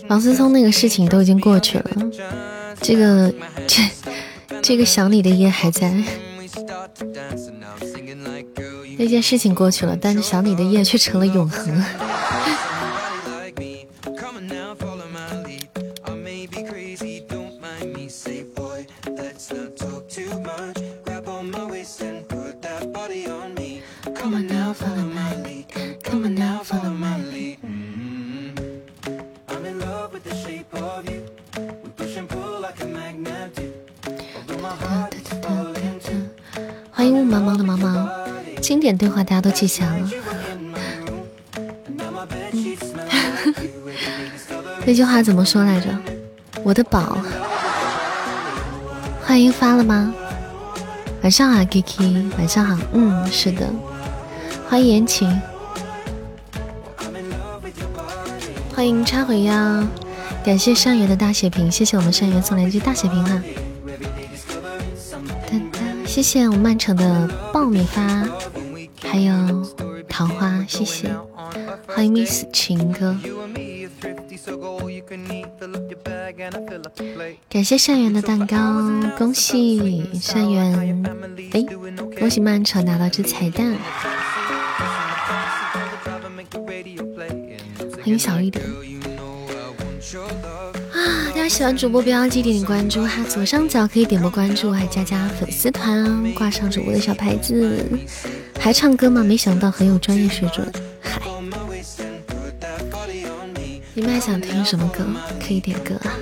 [0.10, 1.92] 王思聪那个事情都已经过去了，
[2.82, 3.32] 这个
[3.68, 3.84] 这
[4.64, 5.94] 这个想你的夜还在。
[8.98, 11.80] 那件事情过去了，但是想你的夜却成了永恒。
[37.08, 38.06] 欢迎雾茫茫的茫茫，
[38.60, 40.12] 经典对话大家都记下了。
[44.86, 45.88] 那句话怎么说来着？
[46.64, 47.18] 我的宝，
[49.24, 50.14] 欢迎发了吗？
[51.22, 52.78] 晚上好，Kiki，晚上好。
[52.92, 53.66] 嗯，是的，
[54.68, 55.42] 欢迎言情，
[58.76, 59.88] 欢迎插回呀！
[60.44, 63.42] 感谢善缘的大血瓶，谢谢我们善缘送来一句大血瓶哈。
[66.18, 68.28] 谢谢我们曼城的爆米花，
[69.04, 69.32] 还有
[70.10, 71.16] 桃花，谢谢，
[71.86, 73.16] 欢迎 Miss 情歌。
[77.48, 78.58] 感谢善缘的蛋糕，
[79.16, 81.06] 恭喜善缘！
[81.52, 81.64] 哎，
[82.18, 83.76] 恭喜曼城拿到这彩蛋！
[87.96, 88.66] 欢迎小一点。
[91.48, 97.86] 喜欢主播不要忘记点点关注哈，左上角可以点播关注，还加加粉丝团，挂上主播的小牌子。
[98.60, 99.24] 还唱歌吗？
[99.24, 100.70] 没想到很有专业水准。
[101.02, 101.22] 嗨
[103.94, 105.06] 你们还想听什么歌？
[105.46, 106.14] 可以点歌啊！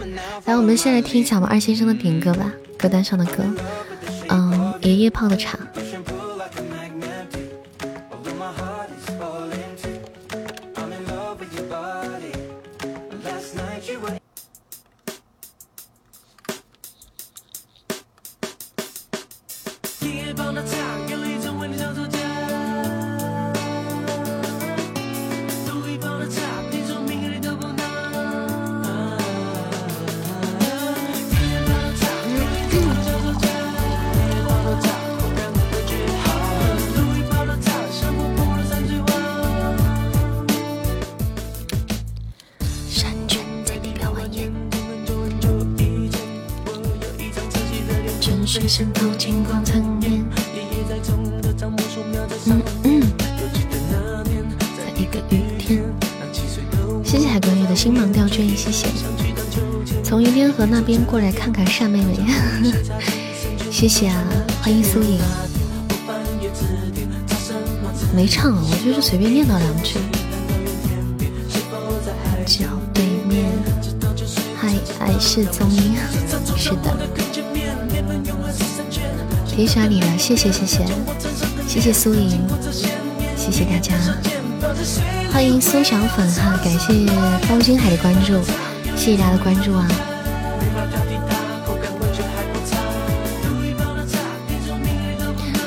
[0.46, 3.44] 来，我们先来听一下我们二先生的点歌吧，歌单上的歌。
[4.30, 5.58] 嗯，爷爷泡的茶。
[57.76, 58.88] 的星芒吊坠，谢谢。
[60.02, 62.16] 从云天河那边过来看看单妹妹，
[63.70, 64.24] 谢谢啊，
[64.62, 65.20] 欢迎苏颖。
[68.16, 70.00] 没唱，我就是随便念叨两句。
[72.46, 72.64] 角
[72.94, 73.52] 对面，
[74.58, 75.98] 嗨，爱是综艺，
[76.56, 76.96] 是的。
[79.54, 80.86] 别耍你了，谢谢谢谢，
[81.68, 82.40] 谢谢苏颖，
[83.36, 83.94] 谢谢大家，
[85.36, 86.94] 欢迎苏小粉哈，感谢
[87.50, 88.42] 包金海的关注，
[88.96, 89.86] 谢谢大家的关注啊。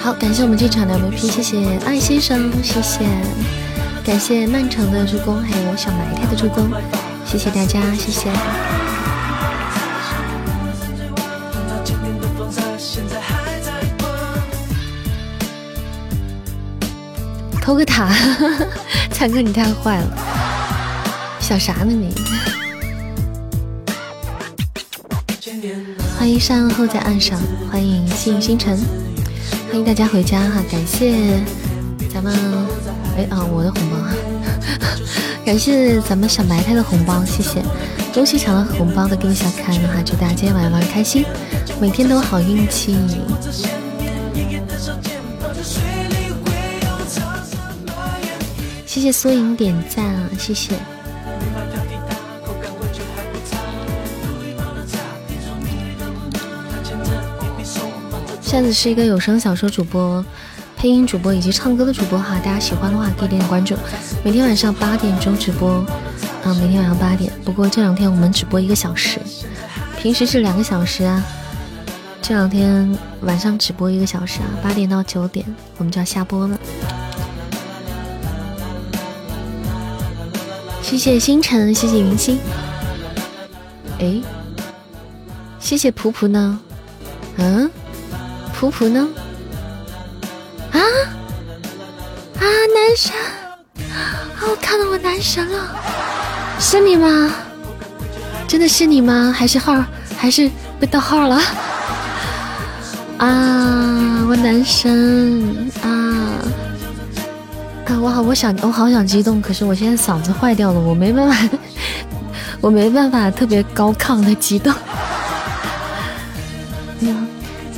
[0.00, 3.04] 好，感谢我们这场的 MVP，谢谢爱先生，谢谢，
[4.02, 6.70] 感谢漫长的助攻，还有小埋汰的助攻，
[7.26, 8.32] 谢谢大家，谢谢。
[17.60, 18.08] 偷个塔，
[19.18, 20.06] 灿哥你太坏了，
[21.40, 22.14] 想啥呢你？
[26.16, 27.36] 欢迎上岸后在岸上，
[27.68, 28.78] 欢迎幸运星辰。
[29.66, 30.62] 欢迎大家回家哈！
[30.70, 31.40] 感谢
[32.14, 32.32] 咱们
[33.16, 33.96] 哎啊我的红包，
[35.44, 37.60] 感谢咱们小埋汰的红包，谢谢！
[38.14, 40.00] 恭喜抢了红包的各位小可爱们哈！
[40.06, 41.24] 祝大家今天晚上玩开心，
[41.80, 42.96] 每天都有好运气。
[48.98, 50.74] 谢谢苏颖点赞啊，谢谢。
[58.42, 60.24] 扇子是一个有声小说主播、
[60.76, 63.76] 配音主播以及唱歌的主播哈，大家喜欢的话可以点点关注。
[64.24, 65.86] 每天晚上八点钟直播，
[66.42, 67.32] 嗯，每天晚上八点。
[67.44, 69.20] 不过这两天我们只播一个小时，
[69.96, 71.22] 平时是两个小时啊。
[72.20, 75.46] 这两天晚上只播一个小时啊，八点到九点
[75.76, 76.58] 我们就要下播了。
[80.88, 82.38] 谢谢星辰，谢谢云溪。
[83.98, 84.22] 哎，
[85.60, 86.58] 谢谢普普呢？
[87.36, 87.70] 嗯？
[88.54, 89.06] 普普呢？
[90.72, 92.40] 啊啊！
[92.40, 93.14] 男神
[93.90, 94.32] 啊！
[94.48, 95.76] 我看到我男神了，
[96.58, 97.34] 是你吗？
[98.48, 99.30] 真的是你吗？
[99.30, 99.84] 还是号
[100.16, 101.36] 还是被盗号了？
[103.18, 104.24] 啊！
[104.26, 106.40] 我男神啊！
[107.96, 111.58] 我好，我想，我好想激动，可是我现在嗓子坏掉了，我没办法，
[112.60, 114.72] 我没办法特别高亢的激动。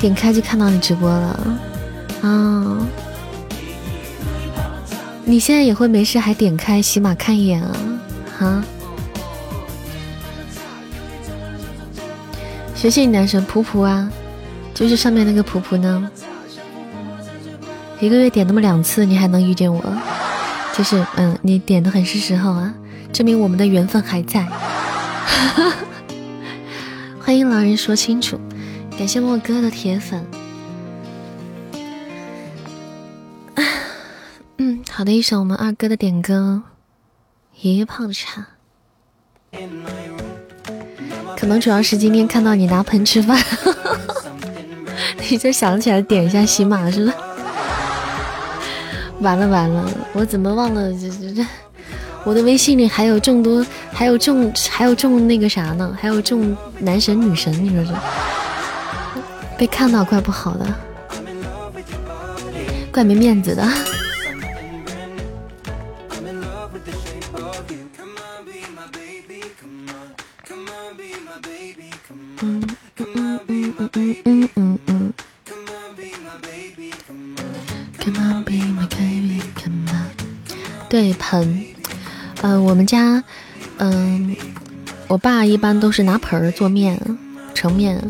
[0.01, 1.41] 点开就看到你直播了，
[2.23, 2.79] 啊！
[5.27, 7.77] 你现在也会没事还点开喜马看一眼啊？
[8.39, 8.65] 哈！
[12.75, 14.11] 谢谢你男神普普啊，
[14.73, 16.11] 就是上面那个普普呢。
[18.01, 19.83] 一个月点那么两次，你还能遇见我？
[20.75, 22.75] 就是嗯，你点的很是时候啊，
[23.13, 24.49] 证明我们的缘分还在。
[27.21, 28.41] 欢迎老人说清楚。
[28.99, 30.25] 感谢莫哥的铁粉。
[34.57, 36.63] 嗯，好的，一首我们二哥的点歌，
[37.61, 38.47] 《爷爷泡的茶》。
[41.37, 43.39] 可能主要是今天看到你拿盆吃饭，
[45.31, 47.13] 你就想起来点一下喜马是吧？
[49.21, 50.91] 完了完了，我怎么忘了？
[50.93, 51.47] 这这这，
[52.25, 55.97] 我的微信里还有众多，还有众，还有众那个啥呢？
[56.01, 57.95] 还有众男神女神，你说这？
[59.59, 60.66] 被看到怪不好的，
[62.91, 63.62] 怪没面子的。
[72.43, 72.70] 嗯
[81.21, 81.64] 盆，
[82.43, 83.23] 嗯，我们家，
[83.79, 84.35] 嗯，
[85.07, 87.01] 我爸一般都是拿盆儿做面，
[87.55, 88.03] 盛面。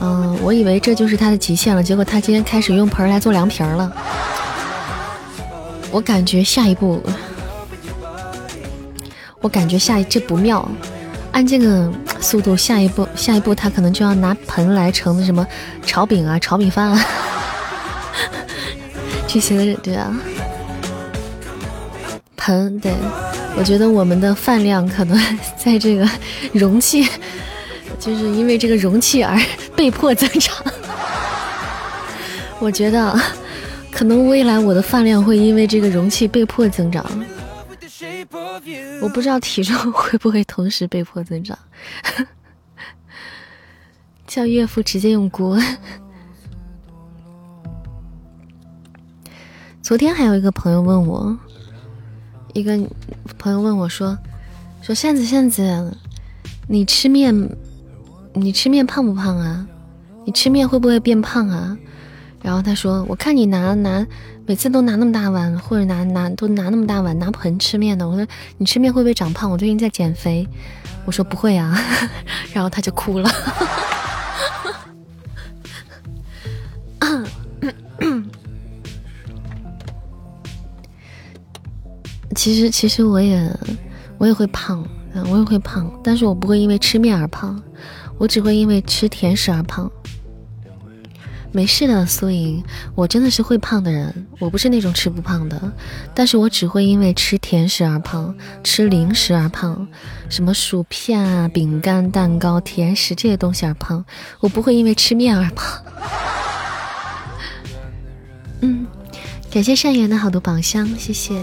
[0.00, 3.92] 嗯，我以为这就是他的极限了，结果他今天开始用盆来做凉皮儿了。
[5.90, 7.02] 我感觉下一步，
[9.40, 10.68] 我感觉下一这不妙。
[11.32, 15.46] 按这个速度，下一步下一步他可能就要拿盆来盛什么
[15.84, 17.04] 炒饼啊、炒米饭啊
[19.28, 20.14] 这些的，对啊。
[22.46, 22.94] 盆，对
[23.58, 25.18] 我觉得我们的饭量可能
[25.56, 26.08] 在这个
[26.52, 27.04] 容器。
[27.98, 29.36] 就是因为这个容器而
[29.74, 30.54] 被迫增长，
[32.60, 33.18] 我觉得
[33.90, 37.04] 可能未来我的饭量会因为这个容器被迫增长，
[39.00, 41.58] 我不知道体重会不会同时被迫增长。
[44.26, 45.58] 叫岳父直接用锅。
[49.82, 51.36] 昨天还有一个朋友问我，
[52.56, 52.80] 一个
[53.36, 54.16] 朋友问我说
[54.80, 55.94] ：“说扇子扇子，
[56.66, 57.50] 你吃面，
[58.32, 59.66] 你吃面胖不胖啊？
[60.24, 61.76] 你吃面会不会变胖啊？”
[62.40, 64.06] 然后他说：“我看你拿拿，
[64.46, 68.08] 每次都拿那么大碗，或者拿拿都拿那么大碗拿盆吃面的。
[68.08, 68.26] 我说
[68.56, 69.50] 你吃面会不会长胖？
[69.50, 70.48] 我最近在减肥。
[71.04, 71.78] 我说不会啊。
[72.54, 73.30] 然后他就哭了。
[82.36, 83.50] 其实其实我也
[84.18, 84.86] 我也会胖，
[85.30, 87.60] 我也会胖，但是我不会因为吃面而胖，
[88.18, 89.90] 我只会因为吃甜食而胖。”
[91.52, 92.62] 没事的，苏莹，
[92.94, 95.72] 我真的是会胖的人，我不是那种吃不胖的，
[96.14, 99.88] 但是我只会因为吃甜食而胖，吃零食而胖，
[100.28, 104.04] 什么薯片啊、饼干、蛋糕、甜食这些东西而胖，
[104.40, 105.82] 我不会因为吃面而胖。
[108.60, 108.86] 嗯，
[109.50, 111.40] 感谢善缘的好多宝箱，谢谢。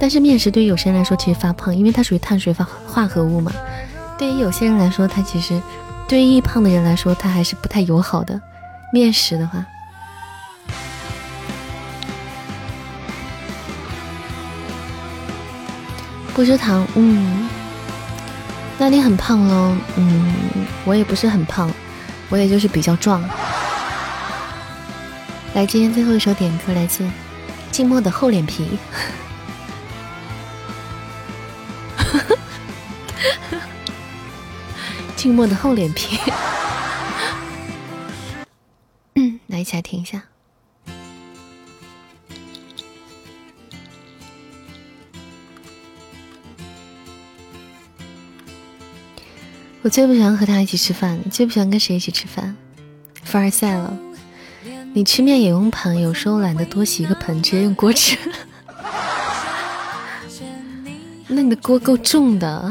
[0.00, 3.52] 但是面食对于有些人来说其实发胖，因为它属于碳水化化合物嘛。
[4.18, 5.60] 对于有些人来说，它其实。
[6.08, 8.40] 对于易胖的人来说，它还是不太友好的。
[8.92, 9.64] 面食的话，
[16.34, 17.48] 不吃糖，嗯，
[18.76, 20.34] 那你很胖喽，嗯，
[20.84, 21.70] 我也不是很胖，
[22.28, 23.22] 我也就是比较壮。
[25.54, 27.08] 来，今天最后一首点歌来自
[27.70, 28.76] 静默的厚脸皮。
[35.16, 36.18] 静默的厚脸皮，
[39.16, 40.22] 嗯，来一起来听一下。
[49.82, 52.54] 我最不喜欢和他一起吃饭，最不喜欢跟谁一起吃饭。
[53.22, 53.96] 凡尔赛了，
[54.92, 58.18] 你吃面也用盆，有时候懒得多洗一个盆，直接用锅吃。
[61.28, 62.70] 那你的锅够重的。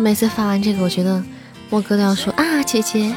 [0.00, 1.22] 每次发完这个，我觉得
[1.68, 3.12] 莫哥都要说啊，姐姐，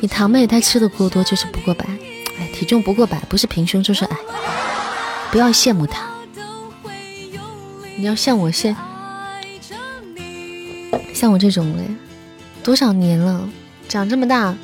[0.00, 1.86] 你堂妹她吃的过多就是不过百，
[2.38, 4.16] 哎，体重不过百不是平胸就是矮，
[5.30, 6.02] 不要羡慕她，
[7.96, 8.74] 你要像我现，
[11.14, 11.84] 像我这种嘞，
[12.64, 13.48] 多少年了，
[13.88, 14.56] 长这么大，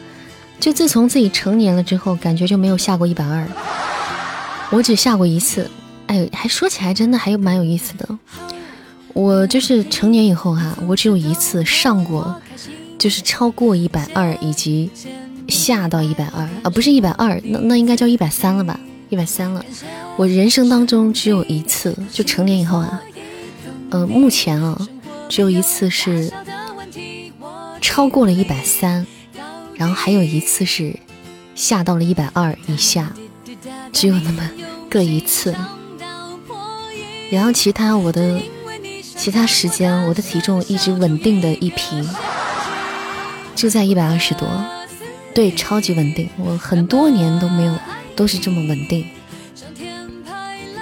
[0.59, 3.47] 就自从自己成年了之后，感觉就没有下过一百二，
[4.71, 5.71] 我只下过一次，
[6.09, 8.09] 哎，还说起来真的还有蛮有意思的。
[9.21, 12.41] 我就是成年以后哈，我只有一次上过，
[12.99, 14.91] 就是超过一百二以及
[15.47, 18.81] 下到一百二啊，不是一百二，那那应该叫一百三了吧？
[19.11, 19.63] 一百三了。
[20.17, 23.03] 我人生当中只有一次，就成年以后啊，
[23.91, 24.89] 呃，目前啊，
[25.29, 26.33] 只有一次是
[27.83, 29.07] 超过了一百三，
[29.75, 30.99] 然后还有一次是
[31.55, 33.13] 下到了一百二以下，
[33.93, 34.51] 只有那么
[34.89, 35.55] 各一次，
[37.31, 38.41] 然后其他我的。
[39.21, 42.09] 其他时间我的体重一直稳定的一平，
[43.55, 44.49] 就在一百二十多，
[45.35, 47.75] 对，超级稳定，我很多年都没有
[48.17, 49.07] 都是这么稳定，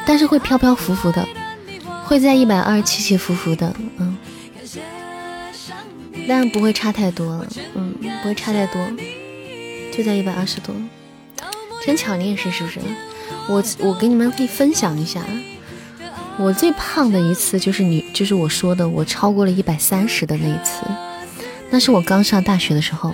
[0.07, 1.29] 但是会飘飘浮浮的，
[2.05, 4.17] 会在一百二起起伏伏的，嗯，
[6.29, 8.81] 但不会差太多了，嗯，不会差太多，
[9.93, 10.73] 就在一百二十多，
[11.85, 12.79] 真巧，你也是是不是？
[13.49, 15.25] 我我给你们可以分享一下。
[16.39, 20.83] 我最胖的一次就是你，就是我说的，我超过了一百三十的那一次，
[21.69, 23.13] 那是我刚上大学的时候。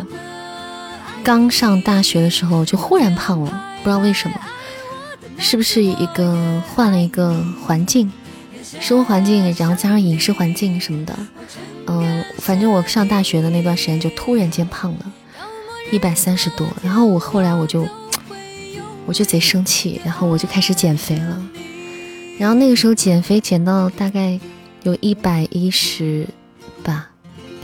[1.23, 4.39] 刚上大学的时候就忽然胖了，不知道为什么，
[5.39, 8.13] 是不是一个换了一个环境，
[8.79, 11.19] 生活环境，然后加上饮食环境什么的，
[11.87, 15.13] 嗯，反正我上大学的那段时间就突然间胖了，
[15.91, 17.89] 一百三十多，然后我后来我就，
[19.07, 21.43] 我就贼生气，然后我就开始减肥了。
[22.39, 24.39] 然后那个时候减肥减到大概
[24.83, 26.27] 有一百一十
[26.83, 27.11] 吧，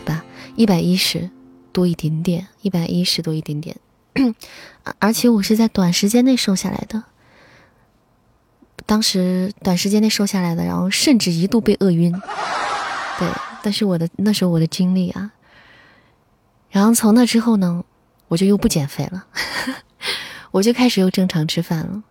[0.04, 0.24] 对吧？
[0.56, 1.28] 一百一十
[1.72, 3.76] 多一点点，一百一十多一点点，
[4.98, 7.02] 而且我是在短时间内瘦下来的。
[8.86, 12.12] 当时短时间内瘦下来的，然后甚至一度被饿晕。
[13.18, 13.28] 对，
[13.62, 15.32] 但是我的那时候我的经历啊，
[16.70, 17.84] 然后从那之后呢，
[18.28, 19.26] 我就又不减肥了，
[20.52, 22.02] 我就开始又正常吃饭了。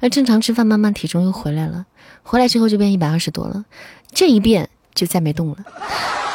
[0.00, 1.86] 那正常吃饭，慢慢体重又回来了，
[2.22, 3.64] 回来之后就变一百二十多了，
[4.12, 5.56] 这一变就再没动了。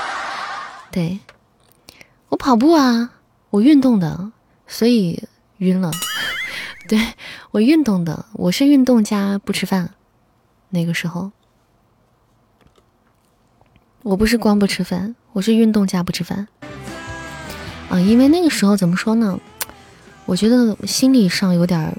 [0.91, 1.19] 对，
[2.29, 3.11] 我跑步啊，
[3.49, 4.31] 我运动的，
[4.67, 5.23] 所以
[5.57, 5.91] 晕了。
[6.87, 6.99] 对
[7.51, 9.91] 我运动的，我是运动加不吃饭。
[10.69, 11.31] 那个时候，
[14.01, 16.47] 我不是光不吃饭，我是运动加不吃饭。
[17.89, 19.39] 啊，因为那个时候怎么说呢？
[20.25, 21.97] 我觉得心理上有点儿，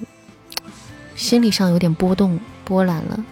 [1.14, 3.24] 心理上有点波动波澜了。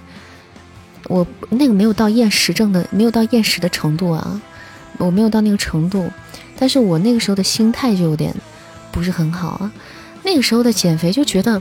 [1.08, 4.40] 我那个没有到厌食症的，没有到厌食的程度啊，
[4.98, 6.10] 我没有到那个程度，
[6.56, 8.34] 但是我那个时候的心态就有点
[8.92, 9.72] 不是很好啊。
[10.22, 11.60] 那个时候的减肥就觉得，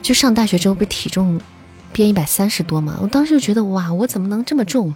[0.00, 1.40] 就上大学之后不是体重
[1.92, 2.98] 变一百三十多嘛？
[3.02, 4.94] 我当时就觉得哇，我怎么能这么重？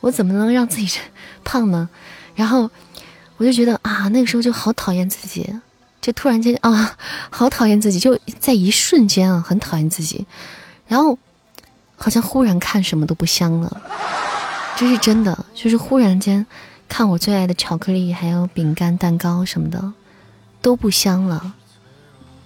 [0.00, 0.98] 我怎么能让自己
[1.44, 1.88] 胖呢？
[2.34, 2.70] 然后
[3.36, 5.52] 我就觉得啊，那个时候就好讨厌自己，
[6.00, 6.96] 就突然间啊，
[7.30, 10.26] 好讨厌自己，就在一瞬间啊，很讨厌自己。
[10.86, 11.18] 然后
[11.96, 13.82] 好像忽然看什么都不香了，
[14.76, 16.46] 这是真的，就是忽然间
[16.88, 19.92] 看我最爱的巧克力还有饼干、蛋糕什么的
[20.62, 21.54] 都不香了。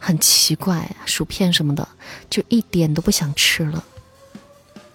[0.04, 1.86] 很奇怪，薯片什么的
[2.28, 3.84] 就一点都不想吃了，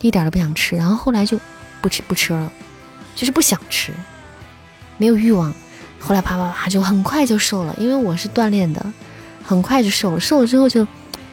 [0.02, 0.76] 一点都不想吃。
[0.76, 1.40] 然后后来就
[1.82, 2.52] 不吃不吃了，
[3.16, 3.94] 就是不想吃，
[4.98, 5.54] 没有欲望。
[6.08, 8.82] 后来啪啪啪就很快就瘦了，因为我是锻炼的，
[9.44, 10.20] 很快就瘦了。
[10.20, 10.88] 瘦了之后就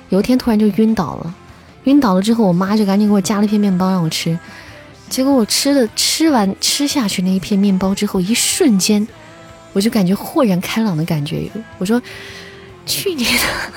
[0.09, 1.35] 有一天突然就晕倒了，
[1.85, 4.37] 晕倒了之后我妈就赶紧给我夹了一片面包让我吃。
[5.09, 9.07] 结果我吃的吃完吃下去那一片面包之后，一瞬间
[9.73, 11.49] 我就感觉豁然开朗的感觉。
[11.79, 12.03] 我说。
[12.87, 13.31] 去你的！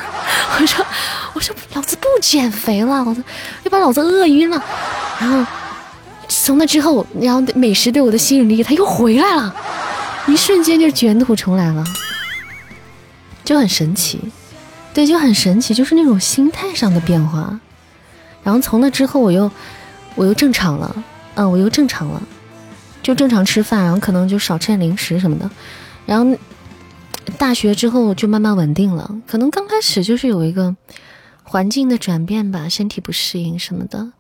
[0.60, 0.86] 我说，
[1.32, 3.24] 我说，老子不减肥了，老子
[3.64, 4.62] 你把老子饿晕了。
[5.18, 5.50] 然后
[6.28, 9.56] 从那之后，然后美食对我的吸引力，它又回来了，
[10.28, 11.84] 一瞬间就卷土重来了，
[13.44, 14.20] 就很神奇。
[14.94, 17.60] 对，就很神奇，就是那种心态上的变化。
[18.44, 19.50] 然后从那之后，我又
[20.16, 21.04] 我又正常了，
[21.36, 22.22] 嗯，我又正常了，
[23.02, 25.50] 就正常吃饭，然后可能就少吃点零食什么的，
[26.06, 26.38] 然后。
[27.38, 30.74] 大学之后就慢慢稳定了，可能刚开始就是有一个
[31.44, 34.14] 环境的转变吧，身体不适应什么的，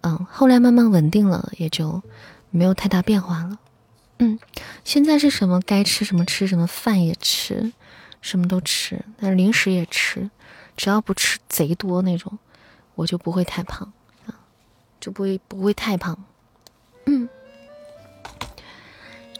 [0.00, 2.02] 嗯，后来慢慢稳定了，也就
[2.50, 3.58] 没有太大变化了。
[4.22, 4.38] 嗯，
[4.84, 7.72] 现在是什么该吃什么吃什么，饭也吃，
[8.20, 10.30] 什么都吃，但零食也吃，
[10.76, 12.38] 只要不吃贼多那种，
[12.94, 13.92] 我就不会太胖
[14.26, 14.36] 啊，
[15.00, 16.22] 就不会不会太胖。
[17.06, 17.28] 嗯。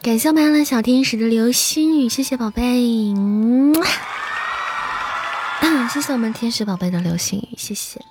[0.01, 3.13] 感谢我们安小天使的流星雨，谢谢宝贝，
[5.93, 8.01] 谢谢我们天使宝贝的流星雨，谢谢，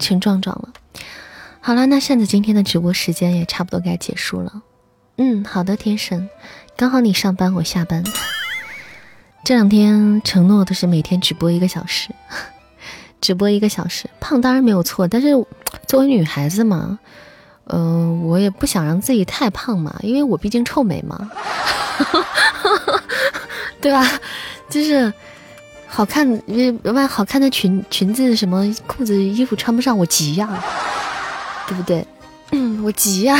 [0.00, 0.72] 全壮壮了。
[1.60, 4.62] 好了，那扇子今天的直播时间也差不多该结束了。
[5.24, 6.28] 嗯，好的，天神，
[6.76, 8.02] 刚好你上班，我下班。
[9.44, 12.08] 这两天承诺的是每天直播一个小时，
[13.22, 15.28] 直播一个小时，胖当然没有错，但是
[15.86, 16.98] 作为女孩子嘛。
[17.66, 21.30] 嗯，我也不想让自己太胖嘛，因为我毕竟臭美嘛，
[23.80, 24.04] 对吧？
[24.68, 25.12] 就是
[25.86, 30.48] 好看，因为万好看的裙裙子、什么裤子、衣服穿不上，我急呀，
[31.68, 32.04] 对不对？
[32.50, 33.38] 嗯， 我急呀。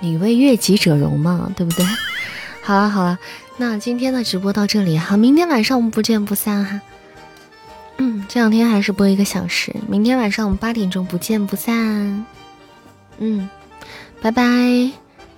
[0.00, 1.86] 你为悦己者容嘛，对不对？
[2.62, 3.18] 好了好了，
[3.56, 6.80] 那今天的直播到这里哈，明天晚上我们不见不散哈。
[7.98, 12.26] 嗯，这两天还是播一个小时，明天晚上我们八点钟不见不散。
[13.18, 13.48] 嗯，
[14.20, 14.42] 拜拜，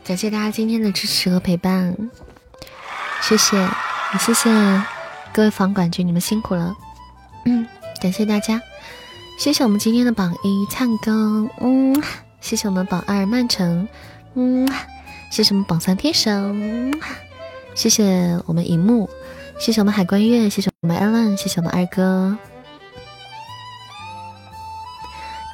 [0.04, 1.94] 感谢大家今天的支持和陪伴，
[3.20, 4.50] 谢谢，也谢谢
[5.32, 6.74] 各位房管局，你们辛苦了。
[7.44, 7.64] 嗯，
[8.02, 8.60] 感谢大家，
[9.38, 12.02] 谢谢我们今天的榜一灿哥，嗯，
[12.40, 13.86] 谢谢我们榜二曼城，
[14.40, 14.68] 嗯，
[15.30, 16.92] 谢谢我们榜三天神，
[17.74, 19.10] 谢谢我们荧幕，
[19.58, 22.38] 谢谢我们海关月，谢谢我们艾伦，谢谢我们二哥。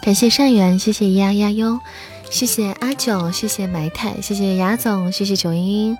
[0.02, 1.80] 感谢善缘，谢谢丫丫哟，
[2.28, 5.96] 谢谢阿九，谢谢埋汰，谢谢雅总，谢谢九英，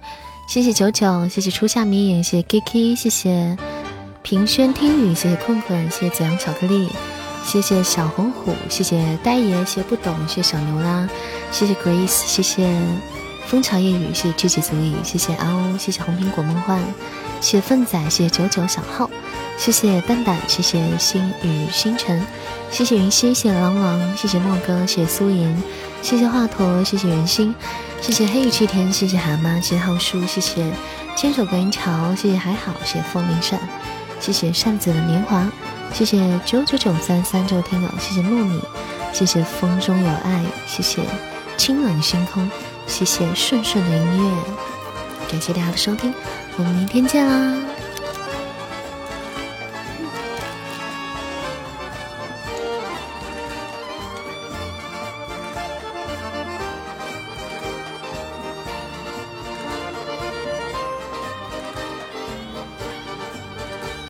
[0.47, 3.57] 谢谢九九，谢谢初夏迷影，谢谢 Kiki，谢谢
[4.23, 6.91] 平轩听雨，谢谢困困，谢谢子阳巧克力，
[7.47, 11.09] 谢谢小红虎，谢谢呆爷，谢谢不懂，谢谢小牛啦，
[11.55, 12.69] 谢谢 Grace，谢谢
[13.47, 16.81] 枫桥夜雨，谢谢知己足矣，谢谢阿欧，谢谢红苹果梦幻，
[17.41, 19.09] 谢谢粪仔，谢谢九九小号，
[19.57, 22.21] 谢谢蛋蛋，谢谢星雨星辰。
[22.73, 25.57] 谢谢云溪，谢谢狼王，谢谢莫哥，谢谢苏莹，
[26.03, 27.55] 谢谢华佗，谢谢圆心，
[28.01, 30.73] 谢谢黑雨七天，谢谢蛤蟆，谢谢浩叔，谢谢
[31.15, 33.61] 牵手观音桥，谢谢还好，谢谢风铃扇，
[34.19, 35.49] 谢谢扇子的年华，
[35.93, 38.61] 谢谢九九九三三这位听友，谢谢糯米，
[39.13, 41.03] 谢谢风中有爱，谢谢
[41.57, 42.49] 清冷星空，
[42.87, 44.45] 谢谢顺顺的音乐，
[45.31, 46.13] 感谢大家的收听，
[46.57, 47.55] 我们明天见啦。